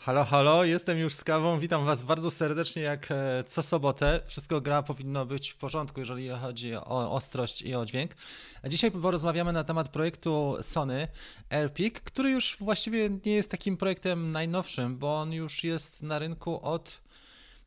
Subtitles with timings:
[0.00, 1.60] Halo, halo, jestem już z kawą.
[1.60, 4.20] Witam Was bardzo serdecznie jak e, co sobotę.
[4.26, 8.12] Wszystko gra powinno być w porządku, jeżeli chodzi o ostrość i o dźwięk.
[8.64, 11.08] Dzisiaj porozmawiamy na temat projektu Sony
[11.50, 16.60] AirPic, który już właściwie nie jest takim projektem najnowszym, bo on już jest na rynku
[16.62, 17.00] od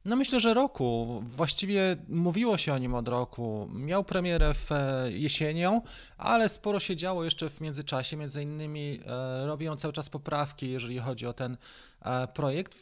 [0.05, 1.21] no myślę, że roku.
[1.25, 3.69] Właściwie mówiło się o nim od roku.
[3.73, 5.81] Miał premierę w e, jesienią,
[6.17, 8.17] ale sporo się działo jeszcze w międzyczasie.
[8.17, 11.57] Między innymi e, robią cały czas poprawki, jeżeli chodzi o ten
[12.01, 12.77] e, projekt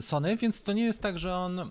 [0.00, 1.70] Sony, więc to nie jest tak, że on mm,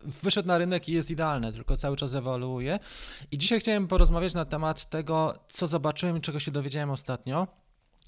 [0.00, 2.78] wyszedł na rynek i jest idealny, tylko cały czas ewoluuje.
[3.30, 7.46] I dzisiaj chciałem porozmawiać na temat tego, co zobaczyłem i czego się dowiedziałem ostatnio.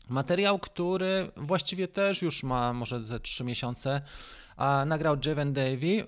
[0.09, 4.01] Materiał, który właściwie też już ma może ze 3 miesiące
[4.87, 6.05] nagrał Jeven Davy.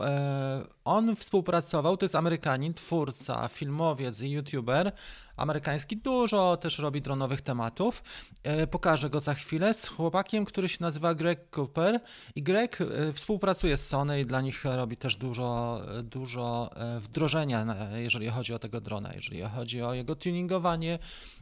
[0.00, 4.92] E, on współpracował, to jest Amerykanin, twórca, filmowiec i youtuber
[5.36, 8.02] amerykański, dużo też robi dronowych tematów.
[8.42, 12.00] E, pokażę go za chwilę z chłopakiem, który się nazywa Greg Cooper
[12.34, 16.70] i Greg e, współpracuje z Sony i dla nich robi też dużo, dużo
[17.00, 20.98] wdrożenia, jeżeli chodzi o tego drona, jeżeli chodzi o jego tuningowanie,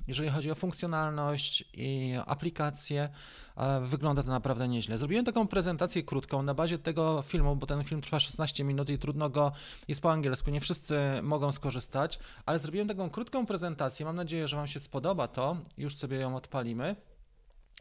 [0.06, 3.08] jeżeli chodzi o funkcjonalność i aplikacje.
[3.82, 4.98] Wygląda to naprawdę nieźle.
[4.98, 8.98] Zrobiłem taką prezentację krótką na bazie tego filmu, bo ten film trwa 16 minut i
[8.98, 9.52] trudno go,
[9.88, 13.83] jest po angielsku, nie wszyscy mogą skorzystać, ale zrobiłem taką krótką prezentację.
[14.04, 15.56] Mam nadzieję, że Wam się spodoba to.
[15.78, 16.96] Już sobie ją odpalimy.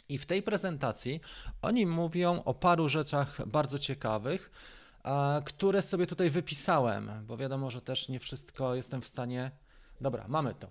[0.09, 1.21] I w tej prezentacji
[1.61, 4.51] oni mówią o paru rzeczach bardzo ciekawych,
[5.45, 9.51] które sobie tutaj wypisałem, bo wiadomo, że też nie wszystko jestem w stanie.
[10.01, 10.67] Dobra, mamy to.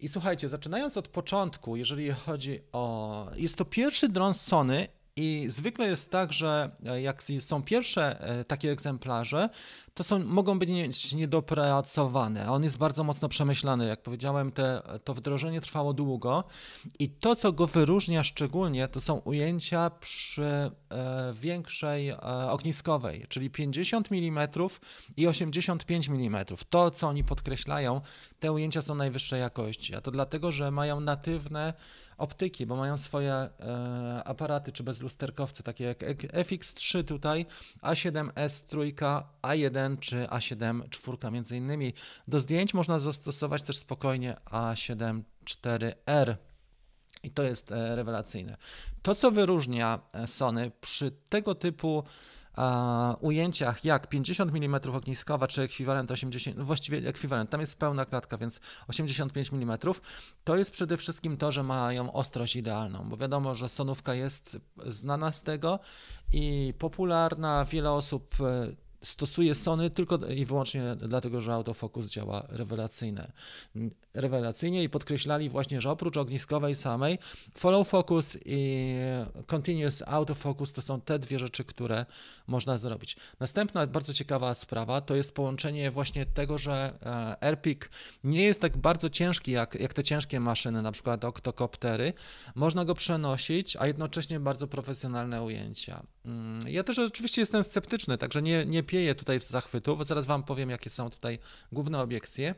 [0.00, 3.26] I słuchajcie, zaczynając od początku, jeżeli chodzi o.
[3.34, 8.44] Jest to pierwszy dron Sony i zwykle jest tak, że e, jak są pierwsze e,
[8.44, 9.48] takie egzemplarze,
[9.94, 12.50] to są, mogą być niedopracowane.
[12.50, 13.86] On jest bardzo mocno przemyślany.
[13.86, 16.44] Jak powiedziałem, te, to wdrożenie trwało długo
[16.98, 20.70] i to, co go wyróżnia szczególnie, to są ujęcia przy e,
[21.34, 22.20] większej e,
[22.50, 24.48] ogniskowej, czyli 50 mm
[25.16, 26.44] i 85 mm.
[26.70, 28.00] To, co oni podkreślają,
[28.40, 31.74] te ujęcia są najwyższej jakości, a to dlatego, że mają natywne
[32.18, 33.50] optyki, bo mają swoje e,
[34.24, 37.46] aparaty czy bezlusterkowce, takie jak FX3 tutaj,
[37.82, 41.92] A7S trójka, A1 czy A7 czwórka między innymi.
[42.28, 46.34] Do zdjęć można zastosować też spokojnie A7 4R.
[47.22, 48.56] I to jest e, rewelacyjne.
[49.02, 52.04] To, co wyróżnia e, Sony przy tego typu
[53.20, 58.38] ujęciach jak 50 mm ogniskowa czy ekwiwalent 80, no właściwie ekwiwalent, tam jest pełna klatka,
[58.38, 59.78] więc 85 mm,
[60.44, 65.32] to jest przede wszystkim to, że mają ostrość idealną, bo wiadomo, że sonówka jest znana
[65.32, 65.78] z tego
[66.32, 73.32] i popularna, wiele osób e, stosuje Sony tylko i wyłącznie dlatego, że autofokus działa rewelacyjne.
[74.14, 77.18] rewelacyjnie i podkreślali właśnie, że oprócz ogniskowej samej
[77.54, 78.94] follow focus i
[79.46, 82.06] continuous autofocus to są te dwie rzeczy, które
[82.46, 83.16] można zrobić.
[83.40, 87.80] Następna bardzo ciekawa sprawa to jest połączenie właśnie tego, że e, AirPic
[88.24, 92.12] nie jest tak bardzo ciężki jak, jak te ciężkie maszyny, na przykład oktokoptery.
[92.54, 96.02] Można go przenosić, a jednocześnie bardzo profesjonalne ujęcia.
[96.28, 100.04] Mm, ja też oczywiście jestem sceptyczny, także nie, nie pieję tutaj z zachwytu.
[100.04, 101.38] Zaraz Wam powiem, jakie są tutaj
[101.72, 102.54] główne obiekcje.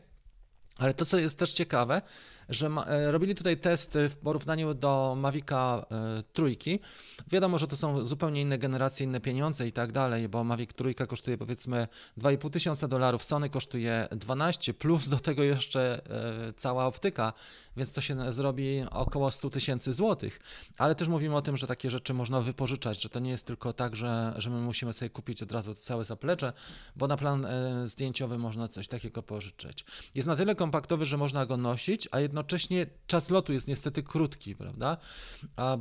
[0.79, 2.03] Ale to, co jest też ciekawe,
[2.51, 6.81] że ma, e, robili tutaj test w porównaniu do Mavica e, trójki.
[7.29, 11.07] Wiadomo, że to są zupełnie inne generacje, inne pieniądze i tak dalej, bo Mavic trójka
[11.07, 11.89] kosztuje powiedzmy
[12.19, 16.01] 2,5 tysiąca dolarów, Sony kosztuje 12, plus do tego jeszcze
[16.49, 17.33] e, cała optyka,
[17.77, 20.41] więc to się zrobi około 100 tysięcy złotych.
[20.79, 23.73] Ale też mówimy o tym, że takie rzeczy można wypożyczać, że to nie jest tylko
[23.73, 26.53] tak, że, że my musimy sobie kupić od razu całe zaplecze,
[26.97, 27.47] bo na plan
[27.85, 29.85] zdjęciowy można coś takiego pożyczyć.
[30.15, 34.57] Jest na tyle kompaktowy, że można go nosić, a jednocześnie czas lotu jest niestety krótki,
[34.57, 34.97] prawda?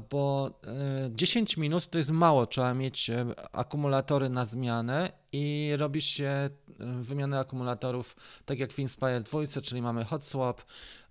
[0.10, 0.52] Bo
[1.10, 6.26] 10 e, minut to jest mało, trzeba mieć e, akumulatory na zmianę i robi się
[6.26, 6.50] e,
[7.02, 8.16] wymianę akumulatorów
[8.46, 10.62] tak jak w Inspire 2, czyli mamy hot swap.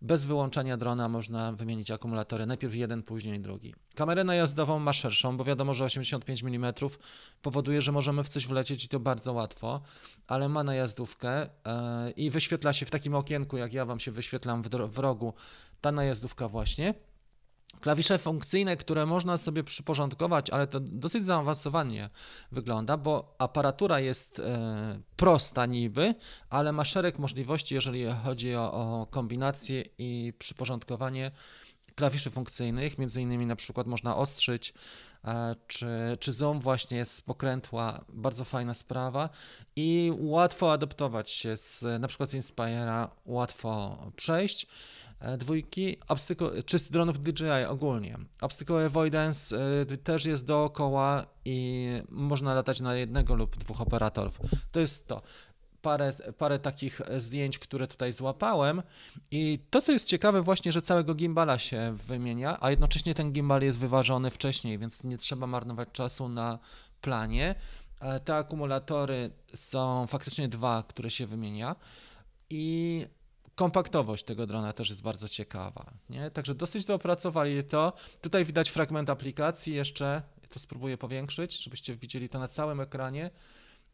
[0.02, 3.74] Bez wyłączania drona można wymienić akumulatory, najpierw jeden, później drugi.
[3.94, 6.72] Kamerę najazdową ma szerszą, bo wiadomo, że 85 mm
[7.42, 9.80] powoduje, że możemy w coś wlecieć i to bardzo łatwo,
[10.26, 11.48] ale ma najazdówkę
[12.16, 15.34] i wyświetla się w takim okienku, jak ja Wam się wyświetlam w rogu,
[15.80, 16.94] ta najazdówka właśnie.
[17.80, 22.10] Klawisze funkcyjne, które można sobie przyporządkować, ale to dosyć zaawansowanie
[22.52, 26.14] wygląda, bo aparatura jest e, prosta niby,
[26.50, 31.30] ale ma szereg możliwości, jeżeli chodzi o, o kombinację i przyporządkowanie
[31.98, 34.74] klawiszy funkcyjnych, między innymi na przykład można ostrzyć,
[35.66, 35.86] czy,
[36.20, 39.28] czy zoom właśnie jest pokrętła, bardzo fajna sprawa.
[39.76, 44.66] I łatwo adoptować się z na przykład z Inspire'a, łatwo przejść.
[45.20, 48.18] E, dwójki, obstacle, czy z dronów DJI ogólnie.
[48.40, 49.56] Obstacle Avoidance
[49.92, 54.40] e, też jest dookoła i można latać na jednego lub dwóch operatorów.
[54.72, 55.22] To jest to.
[55.82, 58.82] Parę, parę takich zdjęć, które tutaj złapałem.
[59.30, 63.62] I to, co jest ciekawe, właśnie, że całego gimbala się wymienia, a jednocześnie ten gimbal
[63.62, 66.58] jest wyważony wcześniej, więc nie trzeba marnować czasu na
[67.00, 67.54] planie.
[68.00, 71.76] E, te akumulatory są faktycznie dwa, które się wymienia.
[72.50, 73.06] I
[73.58, 75.90] kompaktowość tego drona też jest bardzo ciekawa.
[76.10, 76.30] Nie?
[76.30, 77.92] Także dosyć doopracowali to.
[78.20, 83.30] Tutaj widać fragment aplikacji jeszcze, to spróbuję powiększyć, żebyście widzieli to na całym ekranie.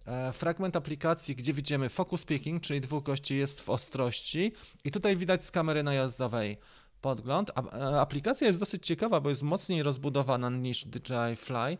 [0.06, 4.52] E, fragment aplikacji, gdzie widzimy focus picking, czyli dwóch gości jest w ostrości
[4.84, 6.58] i tutaj widać z kamery najazdowej
[7.00, 7.50] podgląd.
[7.50, 11.78] E, aplikacja jest dosyć ciekawa, bo jest mocniej rozbudowana niż DJI Fly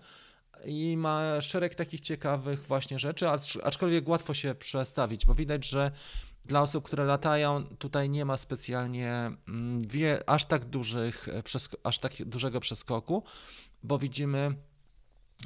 [0.64, 3.28] i ma szereg takich ciekawych właśnie rzeczy,
[3.64, 5.90] aczkolwiek łatwo się przestawić, bo widać, że
[6.44, 11.43] dla osób, które latają, tutaj nie ma specjalnie mm, wie, aż, tak dużych, e,
[11.85, 13.23] aż tak dużego przeskoku,
[13.82, 14.55] bo widzimy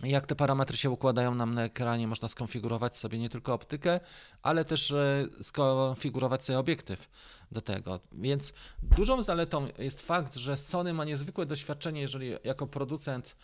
[0.03, 4.01] jak te parametry się układają nam na ekranie, można skonfigurować sobie nie tylko optykę,
[4.43, 7.09] ale też e, skonfigurować sobie obiektyw
[7.53, 8.01] do tego.
[8.13, 8.53] Więc
[8.83, 13.37] dużą zaletą jest fakt, że Sony ma niezwykłe doświadczenie, jeżeli jako producent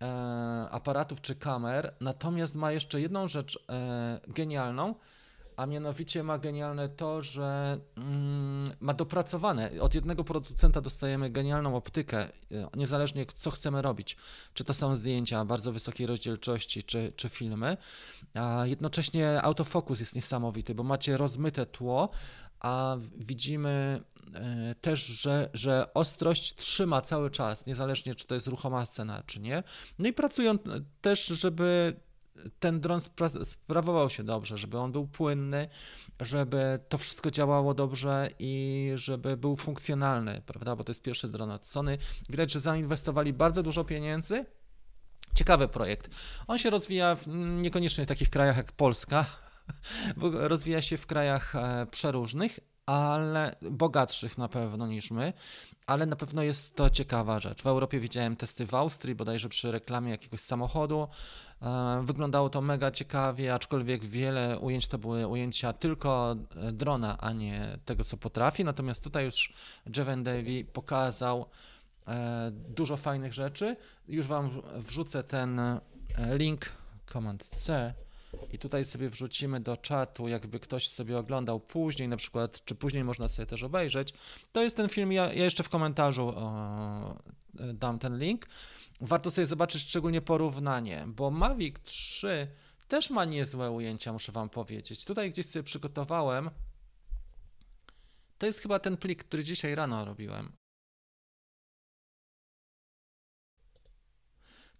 [0.00, 0.06] e,
[0.70, 3.66] aparatów czy kamer, natomiast ma jeszcze jedną rzecz
[4.28, 4.94] genialną,
[5.56, 9.70] a mianowicie ma genialne to, że mm, ma dopracowane.
[9.80, 12.30] Od jednego producenta dostajemy genialną optykę, e,
[12.76, 14.16] niezależnie co chcemy robić.
[14.54, 17.76] Czy to są zdjęcia bardzo wysokiej rozdzielczości, czy, czy filmy.
[18.34, 22.10] A jednocześnie autofokus jest niesamowity, bo macie rozmyte tło,
[22.60, 24.00] a widzimy
[24.34, 29.40] e, też, że, że ostrość trzyma cały czas, niezależnie czy to jest ruchoma scena, czy
[29.40, 29.62] nie.
[29.98, 30.58] No i pracują
[31.00, 31.96] też, żeby
[32.58, 35.68] ten dron spra- sprawował się dobrze, żeby on był płynny,
[36.20, 40.76] żeby to wszystko działało dobrze i żeby był funkcjonalny, prawda?
[40.76, 41.98] Bo to jest pierwszy dron od Sony.
[42.30, 44.44] Widać, że zainwestowali bardzo dużo pieniędzy.
[45.34, 46.10] Ciekawy projekt.
[46.46, 47.26] On się rozwija w,
[47.62, 49.26] niekoniecznie w takich krajach jak Polska,
[50.52, 55.32] rozwija się w krajach e, przeróżnych, ale bogatszych na pewno niż my,
[55.86, 57.62] ale na pewno jest to ciekawa rzecz.
[57.62, 61.08] W Europie widziałem testy w Austrii, bodajże przy reklamie jakiegoś samochodu.
[61.62, 67.32] E, wyglądało to mega ciekawie, aczkolwiek wiele ujęć to były ujęcia tylko e, drona, a
[67.32, 68.64] nie tego, co potrafi.
[68.64, 69.52] Natomiast tutaj już
[69.96, 71.46] Jeven Davy pokazał
[72.06, 73.76] e, dużo fajnych rzeczy.
[74.08, 75.60] Już Wam wrzucę ten
[76.38, 76.72] link,
[77.12, 77.94] Command C,
[78.52, 83.04] i tutaj sobie wrzucimy do czatu, jakby ktoś sobie oglądał później, na przykład, czy później
[83.04, 84.14] można sobie też obejrzeć.
[84.52, 87.16] To jest ten film, ja, ja jeszcze w komentarzu o,
[87.54, 88.46] dam ten link.
[89.00, 92.48] Warto sobie zobaczyć szczególnie porównanie, bo Mavic 3
[92.88, 95.04] też ma niezłe ujęcia, muszę Wam powiedzieć.
[95.04, 96.50] Tutaj gdzieś sobie przygotowałem.
[98.38, 100.52] To jest chyba ten plik, który dzisiaj rano robiłem.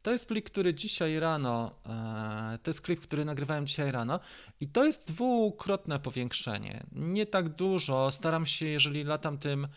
[0.05, 4.21] To jest plik, który dzisiaj rano, e, to jest klip, który nagrywałem dzisiaj rano
[4.61, 6.87] i to jest dwukrotne powiększenie.
[6.93, 9.69] Nie tak dużo, staram się, jeżeli latam tym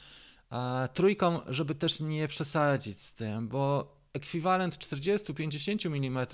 [0.52, 6.28] e, trójką, żeby też nie przesadzić z tym, bo ekwiwalent 40-50 mm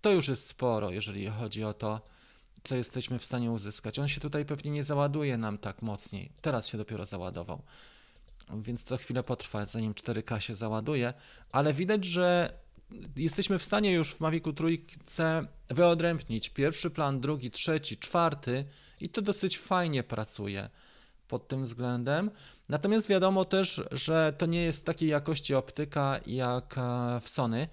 [0.00, 2.00] to już jest sporo, jeżeli chodzi o to,
[2.64, 3.98] co jesteśmy w stanie uzyskać.
[3.98, 6.32] On się tutaj pewnie nie załaduje nam tak mocniej.
[6.40, 7.62] Teraz się dopiero załadował.
[8.54, 11.14] Więc to chwilę potrwa, zanim 4K się załaduje,
[11.52, 12.58] ale widać, że
[13.16, 18.64] jesteśmy w stanie już w Mavicu trójce wyodrębnić pierwszy plan, drugi, trzeci, czwarty
[19.00, 20.70] i to dosyć fajnie pracuje
[21.28, 22.30] pod tym względem.
[22.68, 27.68] Natomiast wiadomo też, że to nie jest takiej jakości optyka jak e, w Sony.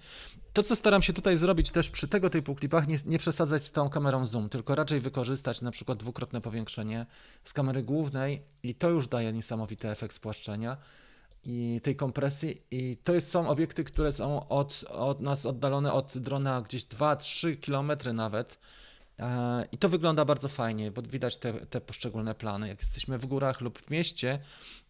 [0.52, 3.70] To, co staram się tutaj zrobić też przy tego typu klipach, nie, nie, przesadzać z
[3.70, 7.06] tą kamerą zoom, tylko raczej wykorzystać na przykład dwukrotne powiększenie
[7.44, 10.76] z kamery głównej i to już daje niesamowity efekt spłaszczenia
[11.44, 16.18] i tej kompresji i to jest, są obiekty, które są od, od nas oddalone od
[16.18, 18.58] drona gdzieś 2-3 km nawet
[19.18, 22.68] e, i to wygląda bardzo fajnie, bo widać te, te poszczególne plany.
[22.68, 24.38] Jak jesteśmy w górach lub w mieście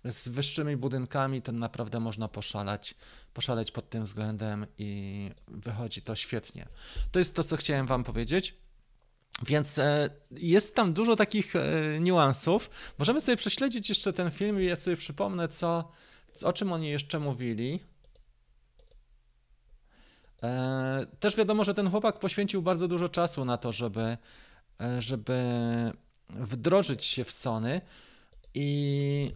[0.05, 2.95] z wyższymi budynkami, to naprawdę można poszaleć,
[3.35, 6.69] poszaleć pod tym względem i wychodzi to świetnie.
[7.13, 8.63] To jest to, co chciałem Wam powiedzieć.
[9.47, 11.63] Więc e, jest tam dużo takich e,
[12.01, 12.71] niuansów.
[12.99, 15.93] Możemy sobie prześledzić jeszcze ten film i ja sobie przypomnę, co,
[16.43, 17.81] o czym oni jeszcze mówili?
[20.43, 24.17] E, też wiadomo, że ten chłopak poświęcił bardzo dużo czasu na to, żeby,
[24.81, 25.43] e, żeby
[26.31, 27.81] wdrożyć się w Sony
[28.55, 29.33] i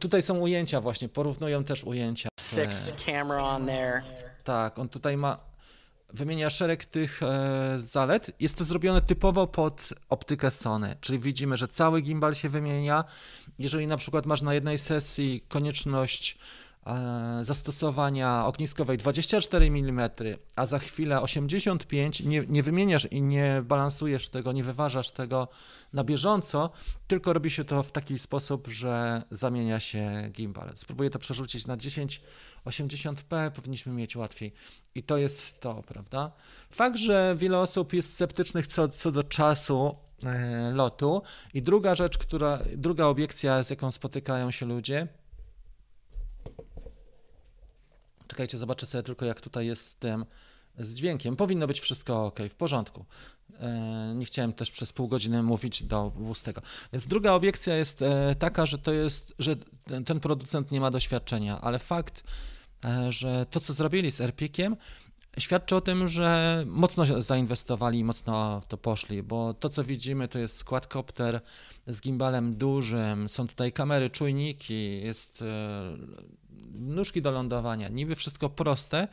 [0.00, 4.02] tutaj są ujęcia właśnie, porównują też ujęcia fixed camera on there.
[4.44, 5.55] Tak, on tutaj ma
[6.12, 8.30] wymienia szereg tych e, zalet.
[8.40, 13.04] Jest to zrobione typowo pod optykę Sony, czyli widzimy, że cały gimbal się wymienia.
[13.58, 16.38] Jeżeli na przykład masz na jednej sesji konieczność
[16.86, 20.10] e, zastosowania ogniskowej 24 mm,
[20.56, 25.48] a za chwilę 85, nie, nie wymieniasz i nie balansujesz tego, nie wyważasz tego
[25.92, 26.70] na bieżąco,
[27.06, 30.70] tylko robi się to w taki sposób, że zamienia się gimbal.
[30.74, 32.20] Spróbuję to przerzucić na 10
[32.66, 34.52] 80p powinniśmy mieć łatwiej.
[34.94, 36.32] I to jest to, prawda?
[36.70, 41.22] Fakt, że wiele osób jest sceptycznych co, co do czasu e, lotu.
[41.54, 45.08] I druga rzecz, która, druga obiekcja, z jaką spotykają się ludzie.
[48.26, 50.24] Czekajcie, zobaczę sobie tylko, jak tutaj jest z tym
[50.78, 51.36] z dźwiękiem.
[51.36, 53.04] Powinno być wszystko ok, w porządku.
[53.60, 56.62] E, nie chciałem też przez pół godziny mówić do pustego.
[56.92, 59.56] Więc druga obiekcja jest e, taka, że to jest, że
[60.06, 62.24] ten producent nie ma doświadczenia, ale fakt,
[63.08, 64.76] że to, co zrobili z Erpikiem,
[65.38, 70.38] świadczy o tym, że mocno zainwestowali i mocno to poszli, bo to, co widzimy, to
[70.38, 71.40] jest quadcopter
[71.86, 75.46] z gimbalem dużym, są tutaj kamery, czujniki, jest e,
[76.72, 79.08] nóżki do lądowania, niby wszystko proste,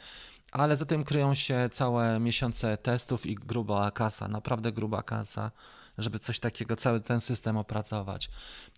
[0.51, 5.51] ale za tym kryją się całe miesiące testów i gruba kasa, naprawdę gruba kasa,
[5.97, 8.29] żeby coś takiego, cały ten system opracować.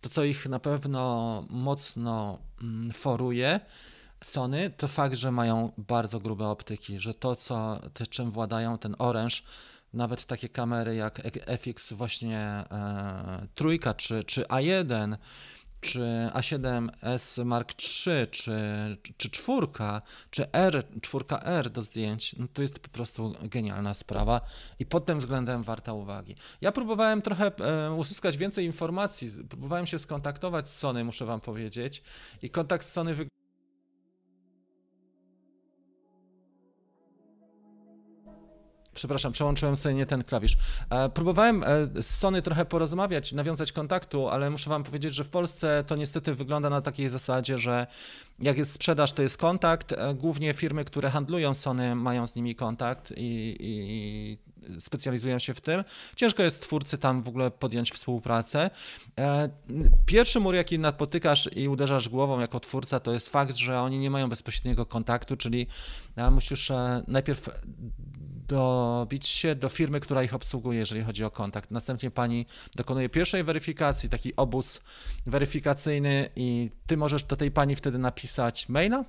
[0.02, 3.60] To, co ich na pewno mocno mm, foruje,
[4.26, 8.96] Sony, to fakt, że mają bardzo grube optyki, że to, co, te, czym władają ten
[9.00, 9.36] Orange,
[9.94, 11.22] nawet takie kamery jak
[11.60, 15.18] FX właśnie e, trójka, czy, czy A1,
[15.82, 18.58] czy A7S Mark III, czy,
[19.18, 24.42] czy czwórka, czy R, czwórka R do zdjęć, no to jest po prostu genialna sprawa
[24.80, 26.36] i pod tym względem warta uwagi.
[26.62, 32.04] Ja próbowałem trochę e, uzyskać więcej informacji, próbowałem się skontaktować z Sony, muszę wam powiedzieć,
[32.42, 33.45] i kontakt z Sony wygląda
[38.96, 40.58] Przepraszam, przełączyłem sobie nie ten klawisz.
[40.90, 41.68] E, próbowałem e,
[42.04, 46.34] z Sony trochę porozmawiać, nawiązać kontaktu, ale muszę Wam powiedzieć, że w Polsce to niestety
[46.34, 47.88] wygląda na takiej zasadzie, że
[48.40, 49.92] jak jest sprzedaż, to jest kontakt.
[49.92, 54.38] E, głównie firmy, które handlują Sony, mają z nimi kontakt i, i
[54.80, 55.84] specjalizują się w tym.
[56.16, 58.70] Ciężko jest twórcy tam w ogóle podjąć współpracę.
[60.06, 64.10] Pierwszy mur, jaki napotykasz i uderzasz głową jako twórca, to jest fakt, że oni nie
[64.10, 65.68] mają bezpośredniego kontaktu, czyli
[66.32, 66.72] musisz
[67.08, 67.50] najpierw
[68.48, 71.72] dobić się do firmy, która ich obsługuje, jeżeli chodzi o kontakt.
[71.72, 74.82] Następnie pani dokonuje pierwszej weryfikacji, taki obóz
[75.26, 79.06] weryfikacyjny i ty możesz do tej pani wtedy napisać maila,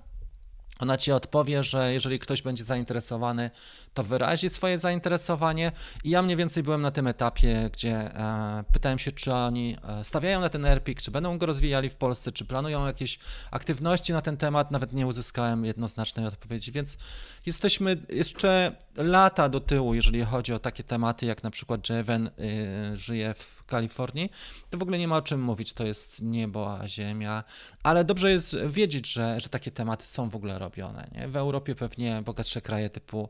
[0.79, 3.51] ona ci odpowie, że jeżeli ktoś będzie zainteresowany,
[3.95, 5.73] to wyrazi swoje zainteresowanie.
[6.05, 10.05] I ja mniej więcej byłem na tym etapie, gdzie e, pytałem się, czy oni e,
[10.05, 13.19] stawiają na ten AirPik, czy będą go rozwijali w Polsce, czy planują jakieś
[13.51, 14.71] aktywności na ten temat.
[14.71, 16.99] Nawet nie uzyskałem jednoznacznej odpowiedzi, więc
[17.47, 22.97] jesteśmy jeszcze lata do tyłu, jeżeli chodzi o takie tematy, jak na przykład Jeven y,
[22.97, 24.31] żyje w Kalifornii.
[24.71, 27.45] To w ogóle nie ma o czym mówić, to jest niebo, a ziemia,
[27.83, 31.09] ale dobrze jest wiedzieć, że, że takie tematy są w ogóle robione.
[31.15, 31.29] Nie?
[31.29, 33.29] W Europie pewnie bogatsze kraje typu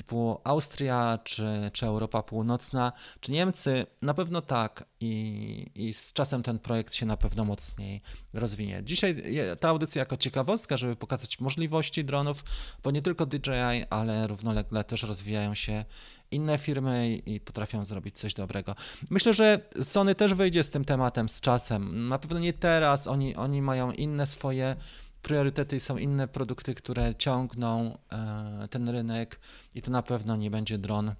[0.00, 6.42] typu Austria, czy, czy Europa Północna, czy Niemcy, na pewno tak i, i z czasem
[6.42, 8.02] ten projekt się na pewno mocniej
[8.32, 8.80] rozwinie.
[8.84, 9.24] Dzisiaj
[9.60, 12.44] ta audycja jako ciekawostka, żeby pokazać możliwości dronów,
[12.82, 15.84] bo nie tylko DJI, ale równolegle też rozwijają się
[16.30, 18.74] inne firmy i potrafią zrobić coś dobrego.
[19.10, 22.08] Myślę, że Sony też wyjdzie z tym tematem z czasem.
[22.08, 24.76] Na pewno nie teraz, oni, oni mają inne swoje
[25.22, 29.40] priorytety są inne produkty, które ciągną e, ten rynek
[29.74, 31.14] i to na pewno nie będzie dron.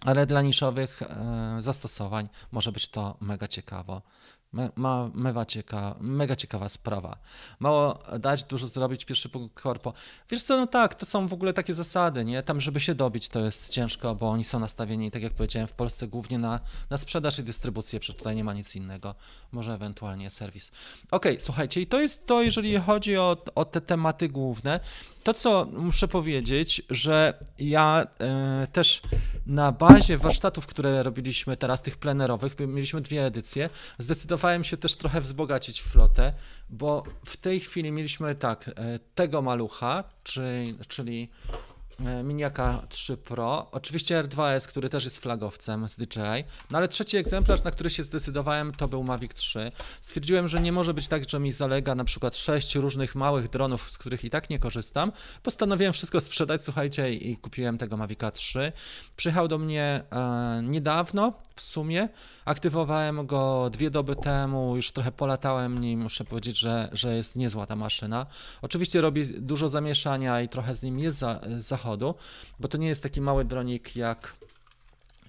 [0.00, 4.02] Ale dla niszowych e, zastosowań może być to mega ciekawo.
[4.76, 7.18] Ma, mega, cieka, mega ciekawa sprawa.
[7.60, 9.92] Mało dać, dużo zrobić, pierwszy punkt korpo.
[10.30, 12.42] Wiesz co, no tak, to są w ogóle takie zasady, nie?
[12.42, 15.72] Tam, żeby się dobić, to jest ciężko, bo oni są nastawieni, tak jak powiedziałem, w
[15.72, 19.14] Polsce głównie na, na sprzedaż i dystrybucję, przecież tutaj nie ma nic innego.
[19.52, 20.72] Może ewentualnie serwis.
[21.10, 24.80] Ok, słuchajcie, i to jest to, jeżeli chodzi o, o te tematy główne.
[25.22, 29.02] To, co muszę powiedzieć, że ja e, też
[29.46, 35.20] na bazie warsztatów, które robiliśmy teraz, tych plenerowych, mieliśmy dwie edycje, zdecydowałem się też trochę
[35.20, 36.32] wzbogacić flotę,
[36.70, 41.30] bo w tej chwili mieliśmy tak, e, tego malucha, czyli, czyli
[42.24, 47.62] Miniaka 3 Pro, oczywiście R2S, który też jest flagowcem z DJI, no ale trzeci egzemplarz,
[47.62, 49.72] na który się zdecydowałem, to był Mavic 3.
[50.00, 53.90] Stwierdziłem, że nie może być tak, że mi zalega na przykład sześć różnych małych dronów,
[53.90, 55.12] z których i tak nie korzystam.
[55.42, 58.72] Postanowiłem wszystko sprzedać, słuchajcie, i kupiłem tego Mavica 3.
[59.16, 62.08] Przyjechał do mnie e, niedawno, w sumie.
[62.44, 67.66] Aktywowałem go dwie doby temu, już trochę polatałem nim, muszę powiedzieć, że, że jest niezła
[67.66, 68.26] ta maszyna.
[68.62, 71.40] Oczywiście robi dużo zamieszania i trochę z nim jest za,
[72.60, 74.36] bo to nie jest taki mały dronik jak,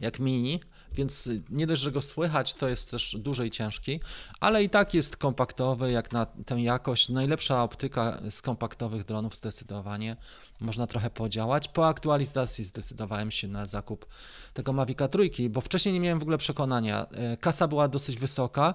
[0.02, 0.60] jak mini,
[0.94, 4.00] więc nie dość, że go słychać, to jest też duży i ciężki,
[4.40, 7.10] ale i tak jest kompaktowy, jak na tę jakość.
[7.10, 10.16] Najlepsza optyka z kompaktowych dronów zdecydowanie.
[10.60, 11.68] Można trochę podziałać.
[11.68, 14.06] Po aktualizacji zdecydowałem się na zakup
[14.54, 17.06] tego Mavica trójki, bo wcześniej nie miałem w ogóle przekonania.
[17.12, 18.74] E, kasa była dosyć wysoka,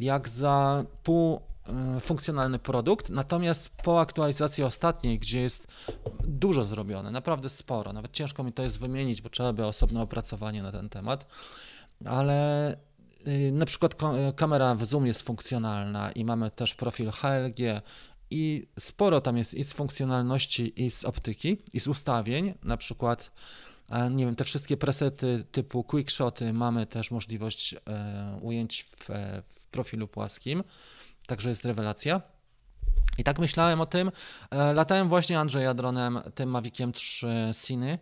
[0.00, 1.40] jak za pół
[2.00, 5.66] funkcjonalny produkt, natomiast po aktualizacji ostatniej, gdzie jest
[6.24, 10.62] dużo zrobione, naprawdę sporo, nawet ciężko mi to jest wymienić, bo trzeba by osobne opracowanie
[10.62, 11.26] na ten temat,
[12.04, 12.72] ale
[13.26, 13.94] y, na przykład
[14.36, 17.82] kamera w zoom jest funkcjonalna i mamy też profil HLG
[18.30, 23.32] i sporo tam jest i z funkcjonalności, i z optyki, i z ustawień, na przykład
[24.10, 29.66] nie wiem, te wszystkie presety typu quickshoty mamy też możliwość e, ujęć w, e, w
[29.66, 30.64] profilu płaskim,
[31.28, 32.20] także jest rewelacja.
[33.18, 34.10] I tak myślałem o tym.
[34.50, 37.98] E, latałem właśnie Andrzeja dronem, tym Maviciem 3 Ciny,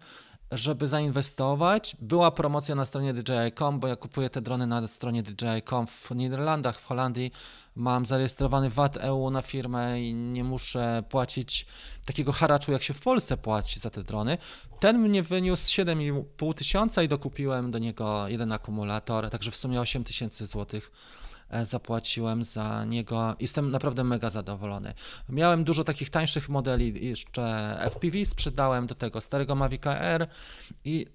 [0.50, 1.97] żeby zainwestować.
[2.00, 6.80] Była promocja na stronie DJI.com, bo ja kupuję te drony na stronie DJI.com w Niderlandach,
[6.80, 7.33] w Holandii.
[7.75, 11.66] Mam zarejestrowany VAT EU na firmę i nie muszę płacić
[12.04, 14.38] takiego haraczu, jak się w Polsce płaci za te drony.
[14.80, 20.04] Ten mnie wyniósł 7,5 tysiąca i dokupiłem do niego jeden akumulator, także w sumie 8
[20.04, 20.92] tysięcy złotych
[21.62, 23.36] zapłaciłem za niego.
[23.40, 24.94] Jestem naprawdę mega zadowolony.
[25.28, 30.28] Miałem dużo takich tańszych modeli, jeszcze FPV sprzedałem do tego starego Mavic Air
[30.84, 31.06] i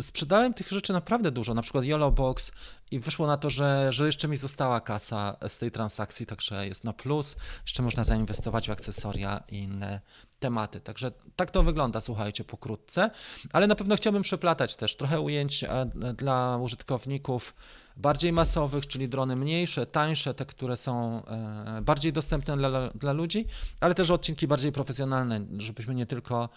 [0.00, 2.52] sprzedałem tych rzeczy naprawdę dużo, na przykład Yellow Box
[2.90, 6.84] i wyszło na to, że, że jeszcze mi została kasa z tej transakcji, także jest
[6.84, 7.36] na plus.
[7.62, 10.00] Jeszcze można zainwestować w akcesoria i inne
[10.40, 10.80] tematy.
[10.80, 13.10] Także tak to wygląda, słuchajcie, pokrótce,
[13.52, 17.54] ale na pewno chciałbym przeplatać też trochę ujęć e, dla użytkowników
[17.96, 23.46] bardziej masowych, czyli drony mniejsze, tańsze, te, które są e, bardziej dostępne dla, dla ludzi,
[23.80, 26.48] ale też odcinki bardziej profesjonalne, żebyśmy nie tylko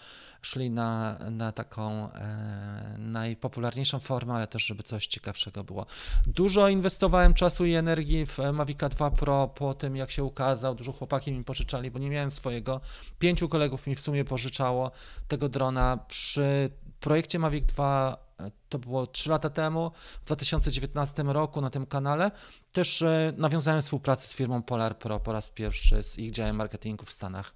[0.42, 5.86] szli na, na taką e, najpopularniejszą formę, ale też, żeby coś ciekawszego było.
[6.26, 10.74] Dużo inwestowałem czasu i energii w Mavica 2 Pro po tym, jak się ukazał.
[10.74, 12.80] Dużo chłopaki mi pożyczali, bo nie miałem swojego.
[13.18, 14.90] Pięciu kolegów mi w sumie pożyczało
[15.28, 18.29] tego drona przy projekcie Mavic 2
[18.68, 22.30] to było 3 lata temu, w 2019 roku na tym kanale.
[22.72, 27.04] Też e, nawiązałem współpracę z firmą Polar Pro po raz pierwszy z ich działem marketingu
[27.04, 27.54] w Stanach.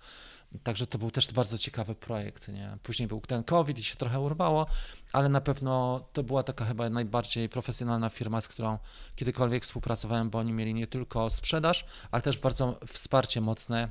[0.62, 2.48] Także to był też bardzo ciekawy projekt.
[2.48, 2.78] Nie?
[2.82, 4.66] Później był ten COVID i się trochę urwało,
[5.12, 8.78] ale na pewno to była taka chyba najbardziej profesjonalna firma, z którą
[9.16, 13.88] kiedykolwiek współpracowałem, bo oni mieli nie tylko sprzedaż, ale też bardzo wsparcie mocne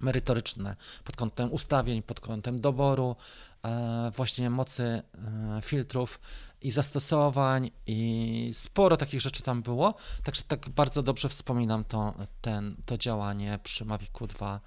[0.00, 3.16] merytoryczne pod kątem ustawień, pod kątem doboru,
[4.16, 5.02] właśnie mocy e,
[5.62, 6.20] filtrów
[6.62, 9.94] i zastosowań i sporo takich rzeczy tam było,
[10.24, 14.60] także tak bardzo dobrze wspominam to, ten, to działanie przy Mavicu 2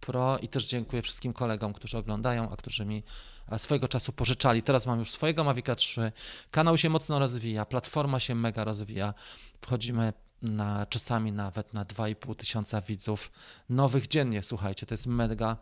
[0.00, 3.02] Pro i też dziękuję wszystkim kolegom, którzy oglądają, a którzy mi
[3.48, 4.62] e, swojego czasu pożyczali.
[4.62, 6.12] Teraz mam już swojego Mavica 3,
[6.50, 9.14] kanał się mocno rozwija, platforma się mega rozwija,
[9.60, 13.30] wchodzimy na, czasami nawet na 2,5 tysiąca widzów
[13.68, 14.42] nowych dziennie.
[14.42, 15.56] Słuchajcie, to jest mega, e,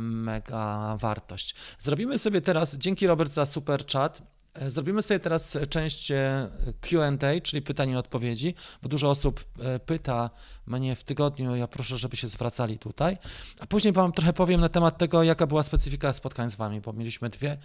[0.00, 1.54] mega wartość.
[1.78, 4.22] Zrobimy sobie teraz, dzięki Robert za super chat,
[4.54, 6.48] e, Zrobimy sobie teraz część e,
[6.80, 9.44] QA, czyli pytań i odpowiedzi, bo dużo osób
[9.86, 10.30] pyta
[10.66, 11.56] mnie w tygodniu.
[11.56, 13.18] Ja proszę, żeby się zwracali tutaj.
[13.60, 16.92] A później Wam trochę powiem na temat tego, jaka była specyfika spotkań z Wami, bo
[16.92, 17.58] mieliśmy dwie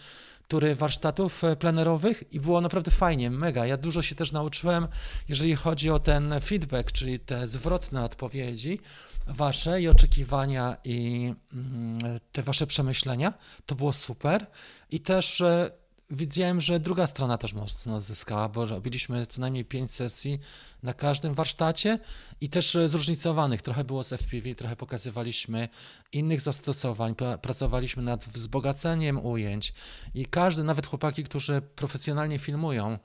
[0.52, 3.66] tury warsztatów e, plenerowych i było naprawdę fajnie, mega.
[3.66, 4.88] Ja dużo się też nauczyłem,
[5.30, 8.80] jeżeli chodzi o ten feedback, czyli te zwrotne odpowiedzi
[9.28, 11.98] wasze i oczekiwania i mm,
[12.32, 13.34] te wasze przemyślenia.
[13.66, 14.48] To było super.
[14.90, 15.72] I też e,
[16.10, 20.40] widziałem, że druga strona też mocno zyskała, bo robiliśmy co najmniej pięć sesji
[20.84, 22.00] na każdym warsztacie
[22.42, 23.62] i też e, zróżnicowanych.
[23.62, 25.70] Trochę było z FPV, trochę pokazywaliśmy
[26.12, 29.74] innych zastosowań, pracowaliśmy nad wzbogaceniem ujęć
[30.14, 32.98] i każdy, nawet chłopaki, którzy profesjonalnie filmują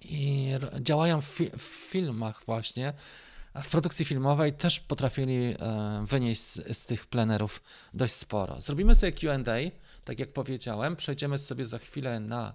[0.00, 2.92] i działają w, fi w filmach właśnie,
[3.62, 7.62] w produkcji filmowej też potrafili e, wynieść z, z tych plenerów
[7.94, 8.60] dość sporo.
[8.60, 9.70] Zrobimy sobie Q&A
[10.04, 12.54] tak jak powiedziałem, przejdziemy sobie za chwilę na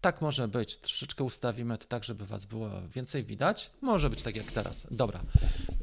[0.00, 0.76] tak może być.
[0.76, 3.70] Troszeczkę ustawimy to tak, żeby Was było więcej widać.
[3.80, 4.86] Może być tak jak teraz.
[4.90, 5.20] Dobra.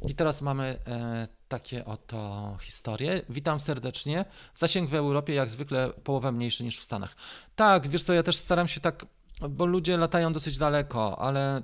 [0.08, 3.22] I teraz mamy e, takie oto historie.
[3.28, 4.24] Witam serdecznie.
[4.54, 7.16] Zasięg w Europie jak zwykle połowę mniejszy niż w Stanach.
[7.56, 9.06] Tak, wiesz co, ja też staram się tak,
[9.50, 11.62] bo ludzie latają dosyć daleko, ale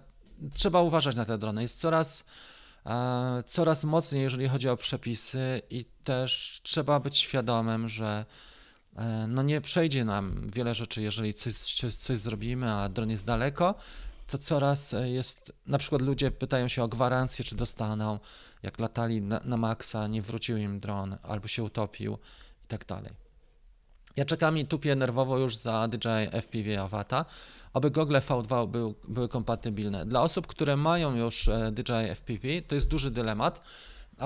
[0.55, 1.63] trzeba uważać na te drony.
[1.63, 2.25] Jest coraz
[3.47, 8.25] coraz mocniej, jeżeli chodzi o przepisy i też trzeba być świadomym, że
[8.97, 13.25] E, no nie przejdzie nam wiele rzeczy, jeżeli coś, coś, coś zrobimy, a dron jest
[13.25, 13.75] daleko,
[14.27, 18.19] to coraz e, jest, na przykład ludzie pytają się o gwarancję, czy dostaną,
[18.63, 22.19] jak latali na, na maksa, nie wrócił im dron, albo się utopił
[22.65, 23.13] i tak dalej.
[24.17, 27.25] Ja czekam i tupię nerwowo już za DJI FPV Avata,
[27.73, 30.07] aby gogle V2 był, były kompatybilne.
[30.07, 33.63] Dla osób, które mają już e, DJI FPV, to jest duży dylemat,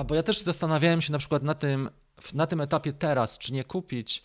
[0.07, 1.89] bo ja też zastanawiałem się na przykład na tym,
[2.33, 4.23] na tym etapie teraz, czy nie kupić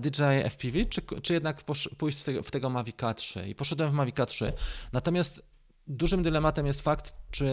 [0.00, 1.64] DJI FPV, czy, czy jednak
[1.98, 3.48] pójść w tego Mavica 3?
[3.48, 4.52] I poszedłem w Mavica 3.
[4.92, 5.42] Natomiast
[5.86, 7.46] dużym dylematem jest fakt, czy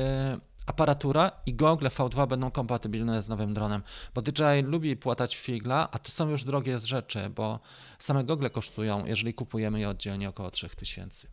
[0.66, 6.00] aparatura i gogle V2 będą kompatybilne z nowym dronem, bo DJI lubi płatać figla, a
[6.00, 7.60] to są już drogie rzeczy, bo
[8.00, 11.28] same gogle kosztują, jeżeli kupujemy je oddzielnie, około 3000.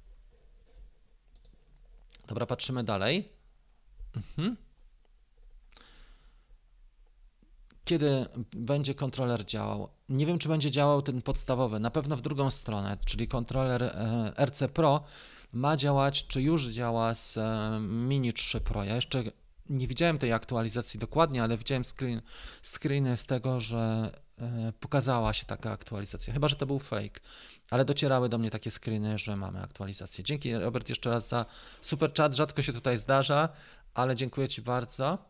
[2.27, 3.33] Dobra, patrzymy dalej.
[4.17, 4.57] Mhm.
[7.85, 9.89] kiedy będzie kontroler działał.
[10.09, 14.33] Nie wiem, czy będzie działał ten podstawowy, na pewno w drugą stronę, czyli kontroler e,
[14.47, 15.05] RC Pro
[15.53, 18.85] ma działać, czy już działa z e, Mini 3 Pro.
[18.85, 19.23] Ja jeszcze
[19.71, 22.23] nie widziałem tej aktualizacji dokładnie, ale widziałem screen,
[22.63, 26.33] screeny z tego, że e, pokazała się taka aktualizacja.
[26.33, 27.21] Chyba, że to był fake,
[27.71, 30.25] ale docierały do mnie takie screeny, że mamy aktualizację.
[30.25, 31.47] Dzięki Robert jeszcze raz za
[31.81, 32.37] super chat.
[32.37, 33.49] Rzadko się tutaj zdarza,
[33.95, 35.30] ale dziękuję Ci bardzo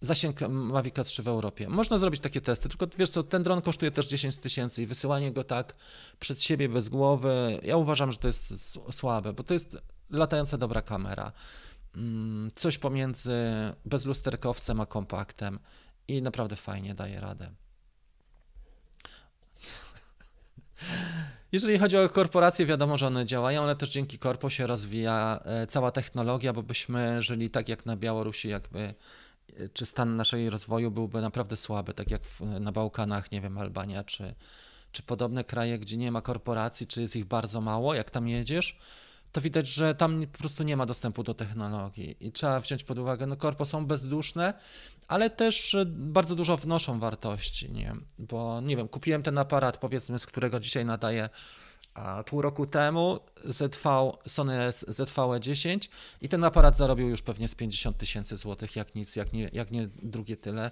[0.00, 1.68] zasięg Mavic 3 w Europie.
[1.68, 5.32] Można zrobić takie testy, tylko wiesz co, ten dron kosztuje też 10 tysięcy i wysyłanie
[5.32, 5.74] go tak
[6.20, 8.54] przed siebie bez głowy, ja uważam, że to jest
[8.90, 9.78] słabe, bo to jest
[10.10, 11.32] latająca dobra kamera.
[11.96, 13.32] Mm, coś pomiędzy
[13.84, 15.58] bezlusterkowcem a kompaktem
[16.08, 17.50] i naprawdę fajnie daje radę.
[21.52, 25.66] Jeżeli chodzi o korporacje, wiadomo, że one działają, ale też dzięki korpo się rozwija e,
[25.66, 28.94] cała technologia, bo byśmy żyli tak jak na Białorusi, jakby
[29.72, 34.04] czy stan naszej rozwoju byłby naprawdę słaby, tak jak w, na Bałkanach, nie wiem, Albania,
[34.04, 34.34] czy,
[34.92, 38.78] czy podobne kraje, gdzie nie ma korporacji, czy jest ich bardzo mało, jak tam jedziesz,
[39.32, 42.98] to widać, że tam po prostu nie ma dostępu do technologii i trzeba wziąć pod
[42.98, 44.54] uwagę, no korpo są bezduszne,
[45.08, 47.96] ale też bardzo dużo wnoszą wartości, nie?
[48.18, 51.28] Bo nie wiem, kupiłem ten aparat, powiedzmy, z którego dzisiaj nadaję
[52.26, 55.88] pół roku temu ZV, Sony ZV-E10
[56.20, 59.70] i ten aparat zarobił już pewnie z 50 tysięcy złotych, jak nic, jak nie, jak
[59.70, 60.70] nie drugie tyle.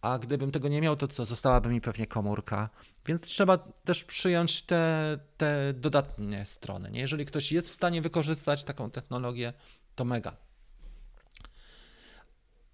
[0.00, 2.70] A gdybym tego nie miał, to co, zostałaby mi pewnie komórka.
[3.06, 6.90] Więc trzeba też przyjąć te, te dodatnie strony.
[6.90, 7.00] Nie?
[7.00, 9.52] Jeżeli ktoś jest w stanie wykorzystać taką technologię,
[9.94, 10.36] to mega.